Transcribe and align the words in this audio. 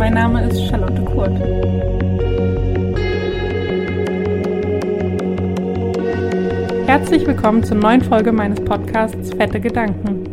mein 0.00 0.14
Name 0.14 0.48
ist 0.48 0.66
Charlotte 0.66 1.02
Kurt. 1.02 1.38
Herzlich 6.88 7.26
willkommen 7.26 7.62
zur 7.62 7.76
neuen 7.76 8.00
Folge 8.00 8.32
meines 8.32 8.64
Podcasts 8.64 9.34
Fette 9.34 9.60
Gedanken. 9.60 10.29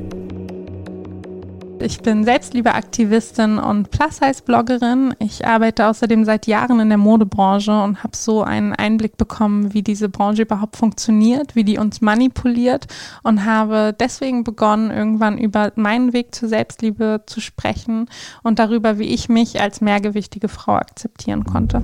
Ich 1.87 2.01
bin 2.01 2.25
Selbstliebeaktivistin 2.25 3.59
und 3.59 3.91
Plus-Size-Bloggerin. 3.91 5.15
Ich 5.19 5.47
arbeite 5.47 5.87
außerdem 5.87 6.25
seit 6.25 6.45
Jahren 6.45 6.81
in 6.81 6.89
der 6.89 6.97
Modebranche 6.97 7.71
und 7.81 8.03
habe 8.03 8.13
so 8.13 8.43
einen 8.43 8.73
Einblick 8.73 9.15
bekommen, 9.15 9.73
wie 9.73 9.83
diese 9.83 10.09
Branche 10.09 10.41
überhaupt 10.41 10.75
funktioniert, 10.75 11.55
wie 11.55 11.63
die 11.63 11.77
uns 11.77 12.01
manipuliert 12.01 12.87
und 13.23 13.45
habe 13.45 13.95
deswegen 13.97 14.43
begonnen, 14.43 14.91
irgendwann 14.91 15.37
über 15.37 15.71
meinen 15.77 16.11
Weg 16.11 16.35
zur 16.35 16.49
Selbstliebe 16.49 17.21
zu 17.25 17.39
sprechen 17.39 18.09
und 18.43 18.59
darüber, 18.59 18.99
wie 18.99 19.07
ich 19.13 19.29
mich 19.29 19.61
als 19.61 19.79
mehrgewichtige 19.79 20.49
Frau 20.49 20.73
akzeptieren 20.73 21.45
konnte. 21.45 21.81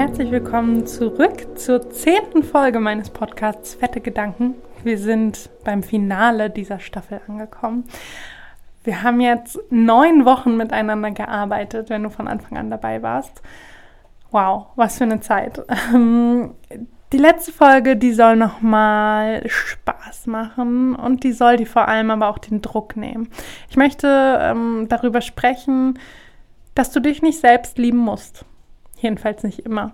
Herzlich 0.00 0.30
willkommen 0.30 0.86
zurück 0.86 1.58
zur 1.58 1.90
zehnten 1.90 2.42
Folge 2.42 2.80
meines 2.80 3.10
Podcasts 3.10 3.74
Fette 3.74 4.00
Gedanken. 4.00 4.54
Wir 4.82 4.96
sind 4.96 5.50
beim 5.62 5.82
Finale 5.82 6.48
dieser 6.48 6.80
Staffel 6.80 7.20
angekommen. 7.28 7.84
Wir 8.82 9.02
haben 9.02 9.20
jetzt 9.20 9.58
neun 9.68 10.24
Wochen 10.24 10.56
miteinander 10.56 11.10
gearbeitet, 11.10 11.90
wenn 11.90 12.02
du 12.02 12.08
von 12.08 12.28
Anfang 12.28 12.56
an 12.56 12.70
dabei 12.70 13.02
warst. 13.02 13.42
Wow, 14.30 14.68
was 14.74 14.96
für 14.96 15.04
eine 15.04 15.20
Zeit. 15.20 15.62
Ähm, 15.92 16.54
die 17.12 17.18
letzte 17.18 17.52
Folge, 17.52 17.98
die 17.98 18.14
soll 18.14 18.36
nochmal 18.36 19.42
Spaß 19.46 20.28
machen 20.28 20.94
und 20.94 21.24
die 21.24 21.32
soll 21.32 21.58
die 21.58 21.66
vor 21.66 21.88
allem 21.88 22.10
aber 22.10 22.28
auch 22.30 22.38
den 22.38 22.62
Druck 22.62 22.96
nehmen. 22.96 23.28
Ich 23.68 23.76
möchte 23.76 24.38
ähm, 24.40 24.86
darüber 24.88 25.20
sprechen, 25.20 25.98
dass 26.74 26.90
du 26.90 27.00
dich 27.00 27.20
nicht 27.20 27.38
selbst 27.38 27.76
lieben 27.76 27.98
musst. 27.98 28.46
Jedenfalls 29.02 29.42
nicht 29.42 29.60
immer. 29.60 29.92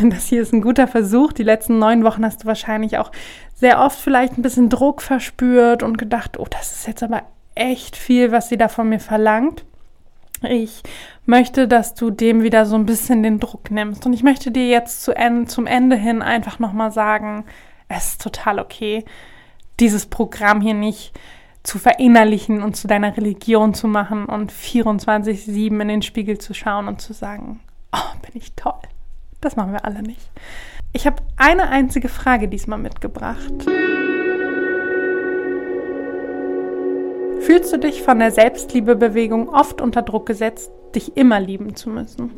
Das 0.10 0.26
hier 0.26 0.42
ist 0.42 0.52
ein 0.52 0.62
guter 0.62 0.86
Versuch. 0.86 1.32
Die 1.32 1.42
letzten 1.42 1.78
neun 1.78 2.04
Wochen 2.04 2.24
hast 2.24 2.42
du 2.42 2.46
wahrscheinlich 2.46 2.98
auch 2.98 3.10
sehr 3.54 3.80
oft 3.80 3.98
vielleicht 3.98 4.36
ein 4.36 4.42
bisschen 4.42 4.68
Druck 4.68 5.02
verspürt 5.02 5.82
und 5.82 5.98
gedacht, 5.98 6.38
oh, 6.38 6.46
das 6.48 6.72
ist 6.72 6.86
jetzt 6.86 7.02
aber 7.02 7.22
echt 7.54 7.96
viel, 7.96 8.32
was 8.32 8.48
sie 8.48 8.58
da 8.58 8.68
von 8.68 8.88
mir 8.88 9.00
verlangt. 9.00 9.64
Ich 10.42 10.82
möchte, 11.24 11.66
dass 11.66 11.94
du 11.94 12.10
dem 12.10 12.42
wieder 12.42 12.66
so 12.66 12.76
ein 12.76 12.86
bisschen 12.86 13.22
den 13.22 13.40
Druck 13.40 13.70
nimmst. 13.70 14.04
Und 14.04 14.12
ich 14.12 14.22
möchte 14.22 14.50
dir 14.50 14.68
jetzt 14.68 15.02
zu 15.02 15.12
en 15.16 15.46
zum 15.46 15.66
Ende 15.66 15.96
hin 15.96 16.20
einfach 16.20 16.58
nochmal 16.58 16.92
sagen, 16.92 17.44
es 17.88 18.10
ist 18.10 18.22
total 18.22 18.58
okay, 18.58 19.04
dieses 19.80 20.06
Programm 20.06 20.60
hier 20.60 20.74
nicht 20.74 21.12
zu 21.62 21.78
verinnerlichen 21.78 22.62
und 22.62 22.76
zu 22.76 22.86
deiner 22.86 23.16
Religion 23.16 23.74
zu 23.74 23.88
machen 23.88 24.26
und 24.26 24.52
24-7 24.52 25.80
in 25.80 25.88
den 25.88 26.02
Spiegel 26.02 26.38
zu 26.38 26.54
schauen 26.54 26.86
und 26.86 27.00
zu 27.00 27.12
sagen, 27.12 27.60
oh, 27.92 28.18
bin 28.22 28.32
ich 28.34 28.52
toll. 28.54 28.72
Das 29.40 29.56
machen 29.56 29.72
wir 29.72 29.84
alle 29.84 30.02
nicht. 30.02 30.30
Ich 30.92 31.06
habe 31.06 31.22
eine 31.36 31.68
einzige 31.68 32.08
Frage 32.08 32.48
diesmal 32.48 32.78
mitgebracht. 32.78 33.52
Fühlst 37.40 37.72
du 37.72 37.78
dich 37.78 38.02
von 38.02 38.18
der 38.18 38.32
Selbstliebebewegung 38.32 39.48
oft 39.48 39.80
unter 39.80 40.02
Druck 40.02 40.26
gesetzt, 40.26 40.70
dich 40.94 41.16
immer 41.16 41.38
lieben 41.38 41.76
zu 41.76 41.90
müssen? 41.90 42.32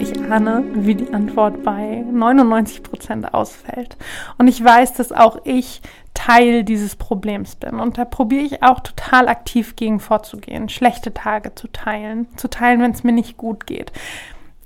Ich 0.00 0.18
ahne, 0.30 0.64
wie 0.72 0.94
die 0.94 1.12
Antwort 1.12 1.62
bei 1.62 2.02
99 2.10 2.82
Prozent 2.82 3.34
ausfällt. 3.34 3.98
Und 4.38 4.48
ich 4.48 4.64
weiß, 4.64 4.94
dass 4.94 5.12
auch 5.12 5.40
ich 5.44 5.82
Teil 6.14 6.64
dieses 6.64 6.96
Problems 6.96 7.54
bin. 7.54 7.78
Und 7.78 7.98
da 7.98 8.06
probiere 8.06 8.42
ich 8.42 8.62
auch 8.62 8.80
total 8.80 9.28
aktiv 9.28 9.76
gegen 9.76 10.00
vorzugehen, 10.00 10.70
schlechte 10.70 11.12
Tage 11.12 11.54
zu 11.54 11.68
teilen, 11.68 12.26
zu 12.36 12.48
teilen, 12.48 12.80
wenn 12.80 12.92
es 12.92 13.04
mir 13.04 13.12
nicht 13.12 13.36
gut 13.36 13.66
geht. 13.66 13.92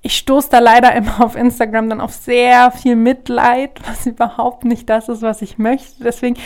Ich 0.03 0.17
stoße 0.19 0.50
da 0.50 0.61
leider 0.61 0.94
immer 0.94 1.25
auf 1.25 1.34
Instagram 1.34 1.89
dann 1.89 2.00
auf 2.00 2.12
sehr 2.12 2.71
viel 2.71 2.94
Mitleid, 2.94 3.81
was 3.89 4.06
überhaupt 4.06 4.65
nicht 4.65 4.89
das 4.89 5.09
ist, 5.09 5.23
was 5.23 5.43
ich 5.43 5.59
möchte. 5.59 6.05
Deswegen 6.05 6.37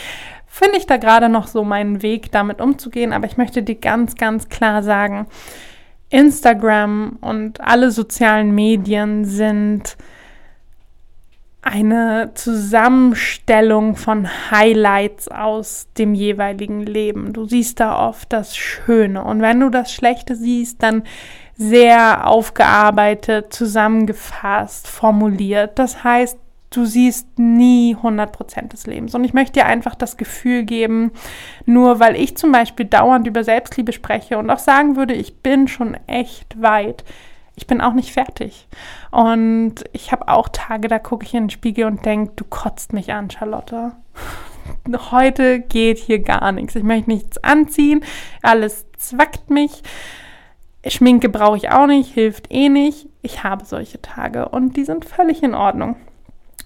finde 0.47 0.77
ich 0.77 0.87
da 0.87 0.97
gerade 0.97 1.29
noch 1.29 1.45
so 1.45 1.63
meinen 1.63 2.01
Weg, 2.01 2.31
damit 2.31 2.59
umzugehen. 2.59 3.13
Aber 3.13 3.27
ich 3.27 3.37
möchte 3.37 3.61
dir 3.61 3.75
ganz, 3.75 4.15
ganz 4.15 4.49
klar 4.49 4.81
sagen, 4.81 5.27
Instagram 6.09 7.17
und 7.21 7.61
alle 7.61 7.91
sozialen 7.91 8.53
Medien 8.53 9.25
sind 9.25 9.97
eine 11.61 12.31
Zusammenstellung 12.35 13.95
von 13.95 14.27
Highlights 14.49 15.27
aus 15.27 15.87
dem 15.97 16.13
jeweiligen 16.13 16.81
Leben. 16.81 17.33
Du 17.33 17.45
siehst 17.45 17.79
da 17.79 18.07
oft 18.07 18.31
das 18.31 18.55
Schöne 18.55 19.23
und 19.23 19.41
wenn 19.41 19.59
du 19.59 19.69
das 19.69 19.93
Schlechte 19.93 20.35
siehst, 20.35 20.81
dann 20.81 21.03
sehr 21.55 22.25
aufgearbeitet, 22.25 23.53
zusammengefasst, 23.53 24.87
formuliert. 24.87 25.77
Das 25.77 26.03
heißt, 26.03 26.37
du 26.69 26.85
siehst 26.85 27.39
nie 27.39 27.95
100% 27.95 28.69
des 28.69 28.85
Lebens. 28.85 29.15
Und 29.15 29.23
ich 29.23 29.33
möchte 29.33 29.53
dir 29.53 29.65
einfach 29.65 29.95
das 29.95 30.17
Gefühl 30.17 30.63
geben, 30.63 31.11
nur 31.65 31.99
weil 31.99 32.15
ich 32.15 32.37
zum 32.37 32.51
Beispiel 32.51 32.85
dauernd 32.85 33.27
über 33.27 33.43
Selbstliebe 33.43 33.91
spreche 33.91 34.37
und 34.37 34.49
auch 34.49 34.59
sagen 34.59 34.95
würde, 34.95 35.13
ich 35.13 35.37
bin 35.37 35.67
schon 35.67 35.97
echt 36.07 36.61
weit, 36.61 37.03
ich 37.55 37.67
bin 37.67 37.81
auch 37.81 37.93
nicht 37.93 38.13
fertig. 38.13 38.67
Und 39.11 39.75
ich 39.91 40.11
habe 40.11 40.27
auch 40.27 40.49
Tage, 40.49 40.87
da 40.87 40.99
gucke 40.99 41.25
ich 41.25 41.33
in 41.33 41.45
den 41.45 41.49
Spiegel 41.49 41.85
und 41.85 42.05
denke, 42.05 42.33
du 42.35 42.45
kotzt 42.45 42.93
mich 42.93 43.11
an, 43.11 43.29
Charlotte. 43.29 43.93
Heute 45.11 45.59
geht 45.59 45.97
hier 45.97 46.19
gar 46.19 46.51
nichts. 46.51 46.75
Ich 46.75 46.83
möchte 46.83 47.09
nichts 47.09 47.43
anziehen. 47.43 48.05
Alles 48.43 48.85
zwackt 48.97 49.49
mich. 49.49 49.81
Schminke 50.87 51.27
brauche 51.27 51.57
ich 51.57 51.71
auch 51.71 51.87
nicht, 51.87 52.13
hilft 52.13 52.51
eh 52.51 52.69
nicht. 52.69 53.07
Ich 53.21 53.43
habe 53.43 53.65
solche 53.65 54.01
Tage 54.01 54.47
und 54.47 54.77
die 54.77 54.85
sind 54.85 55.03
völlig 55.03 55.43
in 55.43 55.53
Ordnung. 55.53 55.97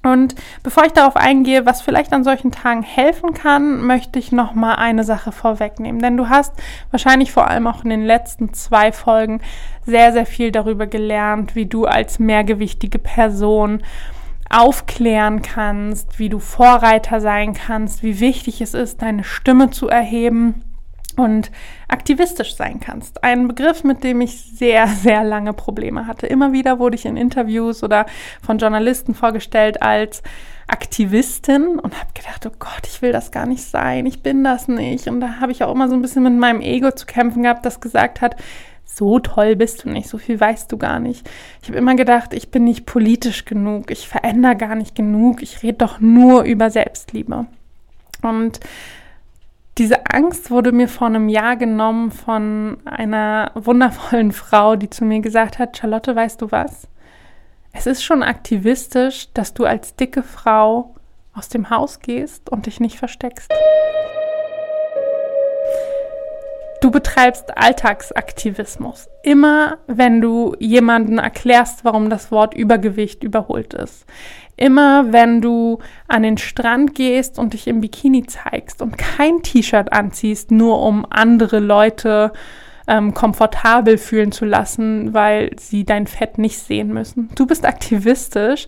Und 0.03 0.35
bevor 0.63 0.85
ich 0.85 0.91
darauf 0.91 1.15
eingehe, 1.15 1.65
was 1.65 1.81
vielleicht 1.81 2.11
an 2.11 2.25
solchen 2.25 2.51
Tagen 2.51 2.83
helfen 2.83 3.33
kann, 3.33 3.81
möchte 3.81 4.19
ich 4.19 4.33
noch 4.33 4.53
mal 4.53 4.75
eine 4.75 5.05
Sache 5.05 5.31
vorwegnehmen, 5.31 6.01
denn 6.01 6.17
du 6.17 6.27
hast 6.27 6.53
wahrscheinlich 6.91 7.31
vor 7.31 7.47
allem 7.47 7.67
auch 7.67 7.85
in 7.85 7.89
den 7.89 8.03
letzten 8.05 8.53
zwei 8.53 8.91
Folgen 8.91 9.41
sehr 9.85 10.11
sehr 10.11 10.25
viel 10.25 10.51
darüber 10.51 10.87
gelernt, 10.87 11.55
wie 11.55 11.67
du 11.67 11.85
als 11.85 12.19
mehrgewichtige 12.19 12.99
Person 12.99 13.81
aufklären 14.49 15.41
kannst, 15.41 16.19
wie 16.19 16.29
du 16.29 16.39
Vorreiter 16.39 17.21
sein 17.21 17.53
kannst, 17.53 18.03
wie 18.03 18.19
wichtig 18.19 18.61
es 18.61 18.73
ist, 18.73 19.01
deine 19.01 19.23
Stimme 19.23 19.71
zu 19.71 19.87
erheben 19.87 20.61
und 21.15 21.51
aktivistisch 21.87 22.55
sein 22.55 22.79
kannst. 22.79 23.23
Ein 23.23 23.47
Begriff, 23.47 23.83
mit 23.83 24.03
dem 24.03 24.21
ich 24.21 24.41
sehr, 24.41 24.87
sehr 25.03 25.23
lange 25.23 25.53
Probleme 25.53 26.07
hatte. 26.07 26.27
Immer 26.27 26.53
wieder 26.53 26.79
wurde 26.79 26.95
ich 26.95 27.05
in 27.05 27.17
Interviews 27.17 27.83
oder 27.83 28.05
von 28.41 28.57
Journalisten 28.57 29.13
vorgestellt 29.13 29.81
als 29.81 30.23
Aktivistin 30.67 31.79
und 31.79 31.99
habe 31.99 32.09
gedacht, 32.13 32.45
oh 32.45 32.55
Gott, 32.57 32.87
ich 32.87 33.01
will 33.01 33.11
das 33.11 33.31
gar 33.31 33.45
nicht 33.45 33.63
sein, 33.63 34.05
ich 34.05 34.23
bin 34.23 34.43
das 34.43 34.67
nicht. 34.67 35.07
Und 35.07 35.19
da 35.19 35.39
habe 35.39 35.51
ich 35.51 35.63
auch 35.63 35.73
immer 35.73 35.89
so 35.89 35.95
ein 35.95 36.01
bisschen 36.01 36.23
mit 36.23 36.33
meinem 36.33 36.61
Ego 36.61 36.91
zu 36.91 37.05
kämpfen 37.05 37.43
gehabt, 37.43 37.65
das 37.65 37.81
gesagt 37.81 38.21
hat, 38.21 38.35
so 38.85 39.19
toll 39.19 39.55
bist 39.55 39.83
du 39.83 39.89
nicht, 39.89 40.07
so 40.07 40.17
viel 40.17 40.39
weißt 40.39 40.71
du 40.71 40.77
gar 40.77 40.99
nicht. 40.99 41.29
Ich 41.61 41.69
habe 41.69 41.77
immer 41.77 41.95
gedacht, 41.95 42.33
ich 42.33 42.51
bin 42.51 42.63
nicht 42.63 42.85
politisch 42.85 43.45
genug, 43.45 43.91
ich 43.91 44.07
verändere 44.07 44.55
gar 44.55 44.75
nicht 44.75 44.95
genug, 44.95 45.41
ich 45.41 45.63
rede 45.63 45.79
doch 45.79 45.99
nur 45.99 46.43
über 46.43 46.69
Selbstliebe. 46.69 47.45
Und 48.21 48.59
diese 49.77 50.05
Angst 50.05 50.51
wurde 50.51 50.71
mir 50.71 50.87
vor 50.87 51.07
einem 51.07 51.29
Jahr 51.29 51.55
genommen 51.55 52.11
von 52.11 52.77
einer 52.85 53.51
wundervollen 53.55 54.31
Frau, 54.33 54.75
die 54.75 54.89
zu 54.89 55.03
mir 55.03 55.21
gesagt 55.21 55.59
hat, 55.59 55.77
Charlotte, 55.77 56.15
weißt 56.15 56.41
du 56.41 56.51
was? 56.51 56.87
Es 57.71 57.87
ist 57.87 58.03
schon 58.03 58.21
aktivistisch, 58.21 59.33
dass 59.33 59.53
du 59.53 59.65
als 59.65 59.95
dicke 59.95 60.21
Frau 60.21 60.93
aus 61.33 61.49
dem 61.49 61.71
Haus 61.71 61.99
gehst 61.99 62.51
und 62.51 62.67
dich 62.67 62.79
nicht 62.79 62.99
versteckst. 62.99 63.51
Du 66.83 66.91
betreibst 66.91 67.57
Alltagsaktivismus. 67.57 69.07
Immer 69.23 69.77
wenn 69.87 70.19
du 70.19 70.53
jemanden 70.59 71.17
erklärst, 71.17 71.85
warum 71.85 72.09
das 72.09 72.29
Wort 72.29 72.53
Übergewicht 72.53 73.23
überholt 73.23 73.73
ist. 73.73 74.05
Immer 74.57 75.13
wenn 75.13 75.39
du 75.39 75.79
an 76.09 76.23
den 76.23 76.37
Strand 76.37 76.93
gehst 76.93 77.39
und 77.39 77.53
dich 77.53 77.67
im 77.67 77.79
Bikini 77.79 78.25
zeigst 78.25 78.81
und 78.81 78.97
kein 78.97 79.41
T-Shirt 79.41 79.93
anziehst, 79.93 80.51
nur 80.51 80.81
um 80.81 81.07
andere 81.09 81.59
Leute 81.59 82.33
ähm, 82.85 83.13
komfortabel 83.13 83.97
fühlen 83.97 84.33
zu 84.33 84.43
lassen, 84.43 85.13
weil 85.13 85.51
sie 85.57 85.85
dein 85.85 86.05
Fett 86.05 86.37
nicht 86.37 86.59
sehen 86.59 86.93
müssen. 86.93 87.29
Du 87.35 87.45
bist 87.45 87.65
aktivistisch, 87.65 88.67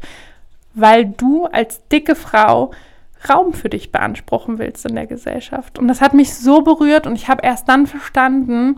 weil 0.73 1.03
du 1.03 1.47
als 1.47 1.85
dicke 1.89 2.15
Frau 2.15 2.71
Raum 3.29 3.53
für 3.53 3.69
dich 3.69 3.91
beanspruchen 3.91 4.59
willst 4.59 4.85
in 4.85 4.95
der 4.95 5.07
Gesellschaft. 5.07 5.79
Und 5.79 5.87
das 5.87 6.01
hat 6.01 6.13
mich 6.13 6.35
so 6.35 6.61
berührt 6.61 7.07
und 7.07 7.15
ich 7.15 7.27
habe 7.27 7.43
erst 7.43 7.67
dann 7.69 7.87
verstanden, 7.87 8.77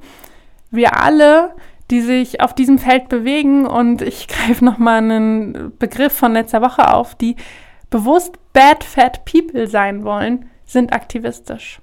wir 0.72 1.01
alle, 1.01 1.54
die 1.92 2.01
sich 2.01 2.42
auf 2.42 2.54
diesem 2.54 2.80
Feld 2.80 3.10
bewegen 3.10 3.66
und 3.66 4.01
ich 4.01 4.28
greife 4.28 4.63
nochmal 4.63 4.98
einen 4.98 5.74
Begriff 5.78 6.13
von 6.13 6.34
letzter 6.34 6.62
Woche 6.62 6.94
auf, 6.94 7.16
die 7.16 7.36
bewusst 7.89 8.38
bad 8.54 8.84
fat 8.84 9.25
people 9.25 9.68
sein 9.68 10.04
wollen, 10.04 10.50
sind 10.66 10.94
aktivistisch. 10.94 11.80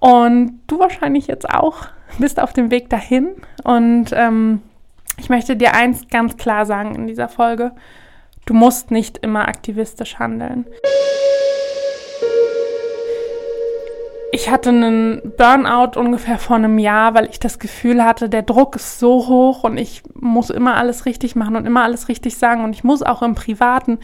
Und 0.00 0.60
du 0.66 0.78
wahrscheinlich 0.78 1.26
jetzt 1.26 1.48
auch 1.48 1.86
bist 2.18 2.40
auf 2.40 2.52
dem 2.52 2.70
Weg 2.70 2.90
dahin. 2.90 3.28
Und 3.62 4.06
ähm, 4.12 4.62
ich 5.18 5.28
möchte 5.28 5.56
dir 5.56 5.74
eins 5.74 6.08
ganz 6.08 6.36
klar 6.36 6.66
sagen 6.66 6.94
in 6.94 7.06
dieser 7.06 7.28
Folge. 7.28 7.72
Du 8.46 8.54
musst 8.54 8.90
nicht 8.90 9.18
immer 9.18 9.46
aktivistisch 9.46 10.18
handeln. 10.18 10.66
Ich 14.32 14.48
hatte 14.48 14.68
einen 14.68 15.20
Burnout 15.36 15.98
ungefähr 15.98 16.38
vor 16.38 16.56
einem 16.56 16.78
Jahr, 16.78 17.14
weil 17.14 17.28
ich 17.30 17.40
das 17.40 17.58
Gefühl 17.58 18.04
hatte, 18.04 18.28
der 18.28 18.42
Druck 18.42 18.76
ist 18.76 19.00
so 19.00 19.26
hoch 19.26 19.64
und 19.64 19.76
ich 19.76 20.02
muss 20.14 20.50
immer 20.50 20.76
alles 20.76 21.04
richtig 21.04 21.34
machen 21.34 21.56
und 21.56 21.66
immer 21.66 21.82
alles 21.82 22.08
richtig 22.08 22.36
sagen 22.36 22.62
und 22.62 22.72
ich 22.72 22.84
muss 22.84 23.02
auch 23.02 23.22
im 23.22 23.34
Privaten 23.34 23.98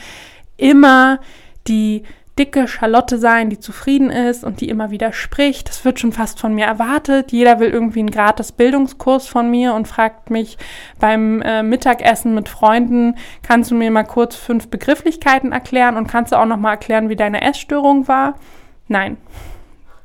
immer 0.57 1.21
die 1.69 2.03
dicke 2.39 2.69
Charlotte 2.69 3.19
sein, 3.19 3.51
die 3.51 3.59
zufrieden 3.61 4.11
ist 4.11 4.45
und 4.45 4.61
die 4.61 4.69
immer 4.69 4.91
wieder 4.91 5.13
spricht. 5.13 5.69
Das 5.69 5.85
wird 5.85 6.01
schon 6.01 6.13
fast 6.13 6.39
von 6.39 6.55
mir 6.55 6.67
erwartet. 6.67 7.33
Jeder 7.33 7.61
will 7.61 7.71
irgendwie 7.71 8.01
einen 8.01 8.11
gratis 8.11 8.53
Bildungskurs 8.53 9.27
von 9.27 9.51
mir 9.51 9.75
und 9.75 9.89
fragt 9.89 10.31
mich 10.31 10.59
beim 11.01 11.41
äh, 11.41 11.63
Mittagessen 11.63 12.35
mit 12.35 12.49
Freunden, 12.49 13.15
kannst 13.43 13.71
du 13.71 13.75
mir 13.75 13.91
mal 13.91 14.05
kurz 14.05 14.37
fünf 14.37 14.69
Begrifflichkeiten 14.69 15.53
erklären 15.53 15.97
und 15.97 16.09
kannst 16.09 16.33
du 16.33 16.37
auch 16.37 16.47
noch 16.47 16.59
mal 16.59 16.73
erklären, 16.73 17.09
wie 17.09 17.17
deine 17.17 17.43
Essstörung 17.43 18.07
war? 18.09 18.35
Nein. 18.89 19.17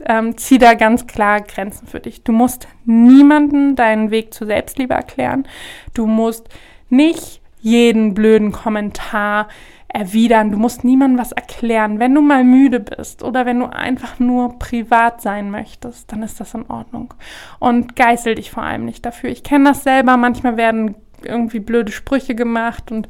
Ähm, 0.05 0.37
zieh 0.37 0.57
da 0.57 0.73
ganz 0.73 1.07
klar 1.07 1.41
Grenzen 1.41 1.87
für 1.87 1.99
dich. 1.99 2.23
Du 2.23 2.31
musst 2.31 2.67
niemanden 2.85 3.75
deinen 3.75 4.11
Weg 4.11 4.33
zur 4.33 4.47
Selbstliebe 4.47 4.93
erklären. 4.93 5.47
Du 5.93 6.07
musst 6.07 6.49
nicht 6.89 7.41
jeden 7.59 8.13
blöden 8.13 8.51
Kommentar 8.51 9.47
erwidern. 9.87 10.51
Du 10.51 10.57
musst 10.57 10.83
niemandem 10.83 11.19
was 11.19 11.31
erklären. 11.31 11.99
Wenn 11.99 12.15
du 12.15 12.21
mal 12.21 12.43
müde 12.43 12.79
bist 12.79 13.23
oder 13.23 13.45
wenn 13.45 13.59
du 13.59 13.65
einfach 13.65 14.19
nur 14.19 14.57
privat 14.57 15.21
sein 15.21 15.51
möchtest, 15.51 16.11
dann 16.11 16.23
ist 16.23 16.39
das 16.39 16.53
in 16.53 16.69
Ordnung. 16.69 17.13
Und 17.59 17.95
geißel 17.95 18.35
dich 18.35 18.51
vor 18.51 18.63
allem 18.63 18.85
nicht 18.85 19.05
dafür. 19.05 19.29
Ich 19.29 19.43
kenne 19.43 19.69
das 19.69 19.83
selber. 19.83 20.17
Manchmal 20.17 20.57
werden 20.57 20.95
irgendwie 21.23 21.59
blöde 21.59 21.91
Sprüche 21.91 22.35
gemacht 22.35 22.91
und 22.91 23.07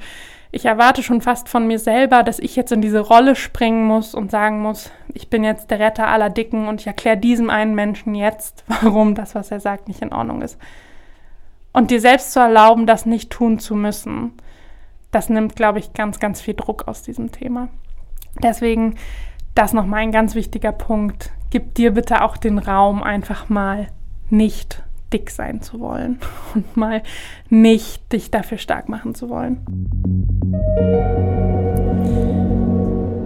ich 0.52 0.66
erwarte 0.66 1.02
schon 1.02 1.22
fast 1.22 1.48
von 1.48 1.66
mir 1.66 1.80
selber, 1.80 2.24
dass 2.24 2.40
ich 2.40 2.56
jetzt 2.58 2.74
in 2.74 2.82
diese 2.82 3.00
Rolle 3.00 3.36
springen 3.36 3.86
muss 3.86 4.14
und 4.14 4.32
sagen 4.32 4.62
muss, 4.62 4.92
ich 5.14 5.30
bin 5.30 5.46
jetzt 5.46 5.72
der 5.72 5.80
Retter 5.80 6.08
aller 6.08 6.30
Dicken 6.30 6.68
und 6.68 6.82
ich 6.82 6.88
erkläre 6.88 7.18
diesem 7.18 7.50
einen 7.50 7.74
Menschen 7.74 8.16
jetzt, 8.16 8.66
warum 8.82 9.16
das, 9.16 9.34
was 9.34 9.50
er 9.52 9.62
sagt, 9.62 9.88
nicht 9.88 10.02
in 10.02 10.14
Ordnung 10.14 10.42
ist. 10.42 10.58
Und 11.72 11.90
dir 11.90 12.02
selbst 12.02 12.34
zu 12.34 12.40
erlauben, 12.40 12.86
das 12.86 13.06
nicht 13.06 13.30
tun 13.30 13.60
zu 13.60 13.76
müssen, 13.76 14.34
das 15.12 15.30
nimmt, 15.30 15.56
glaube 15.56 15.80
ich, 15.80 15.94
ganz, 15.94 16.20
ganz 16.20 16.42
viel 16.42 16.54
Druck 16.54 16.88
aus 16.88 17.02
diesem 17.02 17.32
Thema. 17.32 17.70
Deswegen, 18.44 18.96
das 19.56 19.74
nochmal 19.74 20.02
ein 20.02 20.12
ganz 20.12 20.36
wichtiger 20.36 20.72
Punkt. 20.74 21.32
Gib 21.50 21.76
dir 21.76 21.92
bitte 21.92 22.24
auch 22.24 22.38
den 22.38 22.58
Raum, 22.58 23.04
einfach 23.04 23.48
mal 23.50 23.88
nicht 24.30 24.84
dick 25.14 25.30
sein 25.30 25.62
zu 25.62 25.80
wollen 25.80 26.20
und 26.56 26.76
mal 26.78 27.02
nicht 27.50 28.12
dich 28.12 28.32
dafür 28.32 28.58
stark 28.58 28.90
machen 28.90 29.16
zu 29.16 29.30
wollen. 29.30 29.58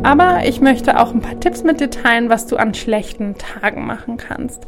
Aber 0.04 0.46
ich 0.46 0.62
möchte 0.62 1.00
auch 1.00 1.14
ein 1.14 1.22
paar 1.22 1.40
Tipps 1.40 1.64
mit 1.64 1.80
dir 1.80 1.90
teilen, 1.90 2.30
was 2.30 2.46
du 2.46 2.58
an 2.58 2.76
schlechten 2.76 3.36
Tagen 3.40 3.88
machen 3.88 4.18
kannst. 4.18 4.64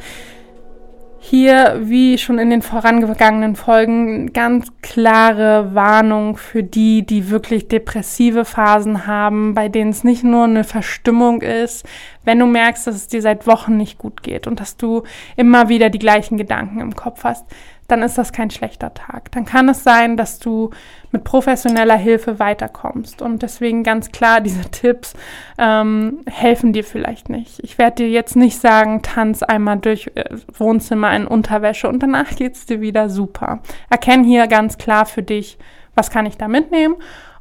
Hier, 1.19 1.81
wie 1.81 2.17
schon 2.17 2.39
in 2.39 2.49
den 2.49 2.61
vorangegangenen 2.61 3.55
Folgen, 3.55 4.31
ganz 4.33 4.71
klare 4.81 5.75
Warnung 5.75 6.37
für 6.37 6.63
die, 6.63 7.05
die 7.05 7.29
wirklich 7.29 7.67
depressive 7.67 8.45
Phasen 8.45 9.05
haben, 9.05 9.53
bei 9.53 9.67
denen 9.67 9.91
es 9.91 10.03
nicht 10.03 10.23
nur 10.23 10.45
eine 10.45 10.63
Verstimmung 10.63 11.41
ist, 11.41 11.85
wenn 12.27 12.37
du 12.37 12.45
merkst, 12.45 12.85
dass 12.85 12.95
es 12.95 13.07
dir 13.07 13.21
seit 13.23 13.47
Wochen 13.47 13.77
nicht 13.77 13.97
gut 13.97 14.21
geht 14.21 14.45
und 14.45 14.59
dass 14.59 14.77
du 14.77 15.03
immer 15.35 15.69
wieder 15.69 15.89
die 15.89 15.99
gleichen 15.99 16.37
Gedanken 16.37 16.79
im 16.79 16.95
Kopf 16.95 17.23
hast 17.23 17.45
dann 17.87 18.03
ist 18.03 18.17
das 18.17 18.33
kein 18.33 18.49
schlechter 18.49 18.93
Tag. 18.93 19.31
Dann 19.31 19.45
kann 19.45 19.69
es 19.69 19.83
sein, 19.83 20.17
dass 20.17 20.39
du 20.39 20.71
mit 21.11 21.23
professioneller 21.23 21.95
Hilfe 21.95 22.37
weiterkommst. 22.37 23.21
Und 23.21 23.41
deswegen 23.41 23.83
ganz 23.83 24.11
klar, 24.11 24.41
diese 24.41 24.69
Tipps 24.69 25.13
ähm, 25.57 26.19
helfen 26.29 26.73
dir 26.73 26.83
vielleicht 26.83 27.29
nicht. 27.29 27.59
Ich 27.63 27.77
werde 27.77 28.03
dir 28.03 28.09
jetzt 28.09 28.35
nicht 28.35 28.59
sagen, 28.59 29.01
tanz 29.01 29.41
einmal 29.41 29.77
durch 29.77 30.11
äh, 30.15 30.25
Wohnzimmer 30.53 31.15
in 31.15 31.27
Unterwäsche 31.27 31.87
und 31.87 32.03
danach 32.03 32.35
geht 32.35 32.55
es 32.55 32.65
dir 32.65 32.81
wieder 32.81 33.09
super. 33.09 33.59
Erkenn 33.89 34.23
hier 34.23 34.47
ganz 34.47 34.77
klar 34.77 35.05
für 35.05 35.23
dich, 35.23 35.57
was 35.95 36.11
kann 36.11 36.25
ich 36.25 36.37
da 36.37 36.47
mitnehmen 36.47 36.95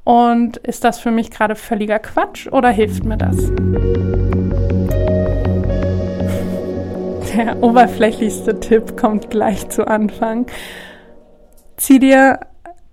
und 0.06 0.56
ist 0.58 0.84
das 0.84 1.00
für 1.00 1.10
mich 1.10 1.30
gerade 1.30 1.56
völliger 1.56 1.98
Quatsch 1.98 2.46
oder 2.46 2.70
hilft 2.70 3.04
mir 3.04 3.16
das? 3.16 3.36
der 7.36 7.62
oberflächlichste 7.62 8.58
Tipp 8.60 8.96
kommt 8.96 9.30
gleich 9.30 9.68
zu 9.68 9.86
Anfang. 9.86 10.46
Zieh 11.76 11.98
dir 11.98 12.40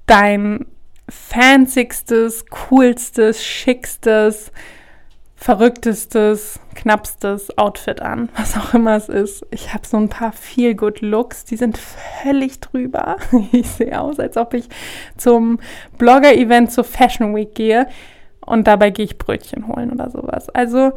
dein 0.06 0.66
fanzigstes, 1.08 2.46
coolstes, 2.48 3.46
schickstes, 3.46 4.52
verrücktestes, 5.44 6.58
knappstes 6.74 7.58
Outfit 7.58 8.02
an, 8.02 8.30
was 8.38 8.56
auch 8.56 8.74
immer 8.74 8.96
es 8.96 9.10
ist. 9.10 9.46
Ich 9.52 9.74
habe 9.74 9.86
so 9.86 9.98
ein 9.98 10.08
paar 10.08 10.32
Feel 10.32 10.74
Good 10.74 11.02
Looks, 11.02 11.44
die 11.44 11.58
sind 11.58 11.78
völlig 11.78 12.62
drüber. 12.62 13.18
Ich 13.52 13.70
sehe 13.70 14.00
aus, 14.00 14.20
als 14.20 14.38
ob 14.38 14.54
ich 14.54 14.70
zum 15.18 15.60
Blogger 15.98 16.34
Event 16.34 16.72
zur 16.72 16.86
Fashion 16.86 17.36
Week 17.36 17.54
gehe 17.54 17.88
und 18.46 18.68
dabei 18.68 18.90
gehe 18.90 19.04
ich 19.04 19.18
Brötchen 19.18 19.68
holen 19.68 19.92
oder 19.92 20.10
sowas. 20.10 20.50
Also 20.50 20.94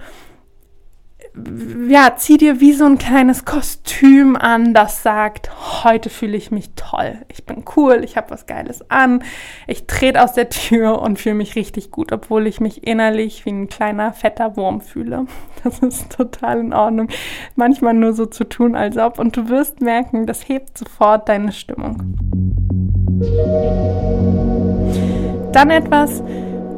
ja, 1.89 2.15
zieh 2.17 2.39
dir 2.39 2.61
wie 2.61 2.73
so 2.73 2.87
ein 2.87 2.97
kleines 2.97 3.45
Kostüm 3.45 4.37
an, 4.37 4.73
das 4.73 5.03
sagt, 5.03 5.51
heute 5.85 6.09
fühle 6.09 6.37
ich 6.37 6.51
mich 6.51 6.71
toll. 6.77 7.19
Ich 7.29 7.45
bin 7.45 7.65
cool, 7.77 8.01
ich 8.05 8.17
habe 8.17 8.31
was 8.31 8.47
Geiles 8.47 8.91
an. 8.91 9.23
Ich 9.67 9.87
trete 9.87 10.23
aus 10.23 10.33
der 10.33 10.49
Tür 10.49 11.03
und 11.03 11.19
fühle 11.19 11.35
mich 11.35 11.55
richtig 11.55 11.91
gut, 11.91 12.11
obwohl 12.13 12.47
ich 12.47 12.61
mich 12.61 12.87
innerlich 12.87 13.45
wie 13.45 13.51
ein 13.51 13.69
kleiner 13.69 14.13
fetter 14.13 14.57
Wurm 14.57 14.81
fühle. 14.81 15.27
Das 15.65 15.81
ist 15.81 16.17
total 16.17 16.61
in 16.61 16.73
Ordnung. 16.73 17.09
Manchmal 17.57 17.93
nur 17.93 18.13
so 18.13 18.27
zu 18.27 18.45
tun, 18.45 18.77
als 18.77 18.97
ob. 18.97 19.19
Und 19.19 19.37
du 19.37 19.49
wirst 19.49 19.81
merken, 19.81 20.25
das 20.25 20.49
hebt 20.49 20.79
sofort 20.79 21.29
deine 21.29 21.51
Stimmung. 21.51 21.97
Dann 25.51 25.71
etwas, 25.71 26.23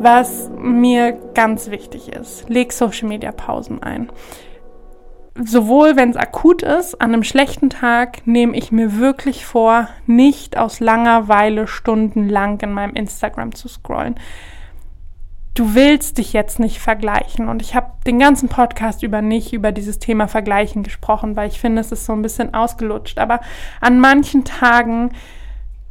was 0.01 0.49
mir 0.59 1.19
ganz 1.35 1.71
wichtig 1.71 2.09
ist. 2.15 2.49
Leg 2.49 2.73
Social 2.73 3.09
Media 3.09 3.31
Pausen 3.31 3.83
ein 3.83 4.09
sowohl 5.45 5.97
wenn 5.97 6.11
es 6.11 6.17
akut 6.17 6.63
ist, 6.63 7.01
an 7.01 7.13
einem 7.13 7.25
schlechten 7.25 7.71
Tag 7.71 8.27
nehme 8.27 8.57
ich 8.57 8.73
mir 8.73 8.99
wirklich 8.99 9.47
vor, 9.47 9.89
nicht 10.07 10.57
aus 10.57 10.81
Langeweile 10.81 11.67
stundenlang 11.67 12.61
in 12.61 12.73
meinem 12.73 12.95
Instagram 12.95 13.55
zu 13.55 13.69
scrollen. 13.69 14.17
Du 15.55 15.75
willst 15.75 16.19
dich 16.19 16.33
jetzt 16.33 16.61
nicht 16.61 16.79
vergleichen. 16.79 17.49
Und 17.49 17.63
ich 17.63 17.75
habe 17.75 17.91
den 18.07 18.19
ganzen 18.19 18.49
Podcast 18.49 19.03
über 19.03 19.23
nicht 19.23 19.53
über 19.53 19.73
dieses 19.73 19.99
Thema 19.99 20.29
Vergleichen 20.29 20.85
gesprochen, 20.85 21.35
weil 21.35 21.49
ich 21.49 21.61
finde, 21.61 21.81
es 21.81 21.91
ist 21.91 22.07
so 22.07 22.13
ein 22.13 22.23
bisschen 22.23 22.55
ausgelutscht. 22.55 23.19
Aber 23.19 23.41
an 23.81 23.99
manchen 23.99 24.45
Tagen 24.45 25.11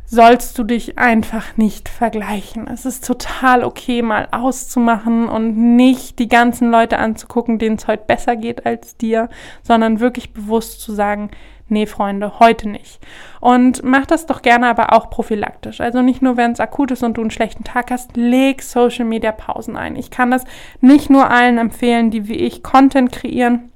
sollst 0.10 0.58
du 0.58 0.64
dich 0.64 0.98
einfach 0.98 1.58
nicht 1.58 1.90
vergleichen. 1.90 2.68
Es 2.68 2.86
ist 2.86 3.06
total 3.06 3.66
okay, 3.66 4.02
mal 4.02 4.30
auszumachen 4.32 5.28
und 5.28 5.76
nicht 5.76 6.18
die 6.20 6.30
ganzen 6.30 6.72
Leute 6.72 6.98
anzugucken, 6.98 7.60
denen 7.60 7.76
es 7.76 7.88
heute 7.88 8.06
besser 8.08 8.38
geht 8.38 8.66
als 8.66 8.96
dir, 8.96 9.30
sondern 9.64 10.00
wirklich 10.00 10.32
bewusst 10.32 10.80
zu 10.80 10.94
sagen, 10.94 11.30
nee, 11.68 11.86
Freunde, 11.86 12.40
heute 12.40 12.70
nicht. 12.70 13.06
Und 13.42 13.84
mach 13.84 14.06
das 14.06 14.26
doch 14.26 14.42
gerne 14.42 14.68
aber 14.68 14.94
auch 14.94 15.10
prophylaktisch. 15.10 15.82
Also 15.82 16.02
nicht 16.02 16.22
nur, 16.22 16.38
wenn 16.38 16.54
es 16.54 16.62
akut 16.62 16.92
ist 16.92 17.04
und 17.04 17.18
du 17.18 17.22
einen 17.22 17.32
schlechten 17.32 17.66
Tag 17.66 17.92
hast, 17.92 18.16
leg 18.16 18.64
Social 18.64 19.04
Media 19.04 19.34
Pausen 19.34 19.76
ein. 19.76 19.98
Ich 19.98 20.10
kann 20.10 20.32
das 20.32 20.46
nicht 20.80 21.10
nur 21.10 21.30
allen 21.30 21.58
empfehlen, 21.58 22.12
die 22.12 22.30
wie 22.30 22.38
ich 22.38 22.64
Content 22.64 23.12
kreieren, 23.12 23.74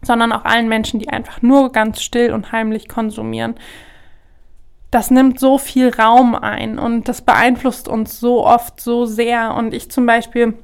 sondern 0.00 0.32
auch 0.32 0.46
allen 0.46 0.68
Menschen, 0.68 0.98
die 0.98 1.10
einfach 1.10 1.42
nur 1.42 1.72
ganz 1.72 2.00
still 2.00 2.32
und 2.32 2.52
heimlich 2.52 2.88
konsumieren 2.88 3.56
das 4.94 5.10
nimmt 5.10 5.40
so 5.40 5.58
viel 5.58 5.88
Raum 5.88 6.36
ein 6.36 6.78
und 6.78 7.08
das 7.08 7.20
beeinflusst 7.20 7.88
uns 7.88 8.20
so 8.20 8.46
oft 8.46 8.80
so 8.80 9.06
sehr. 9.06 9.54
Und 9.54 9.74
ich 9.74 9.90
zum 9.90 10.06
Beispiel 10.06 10.54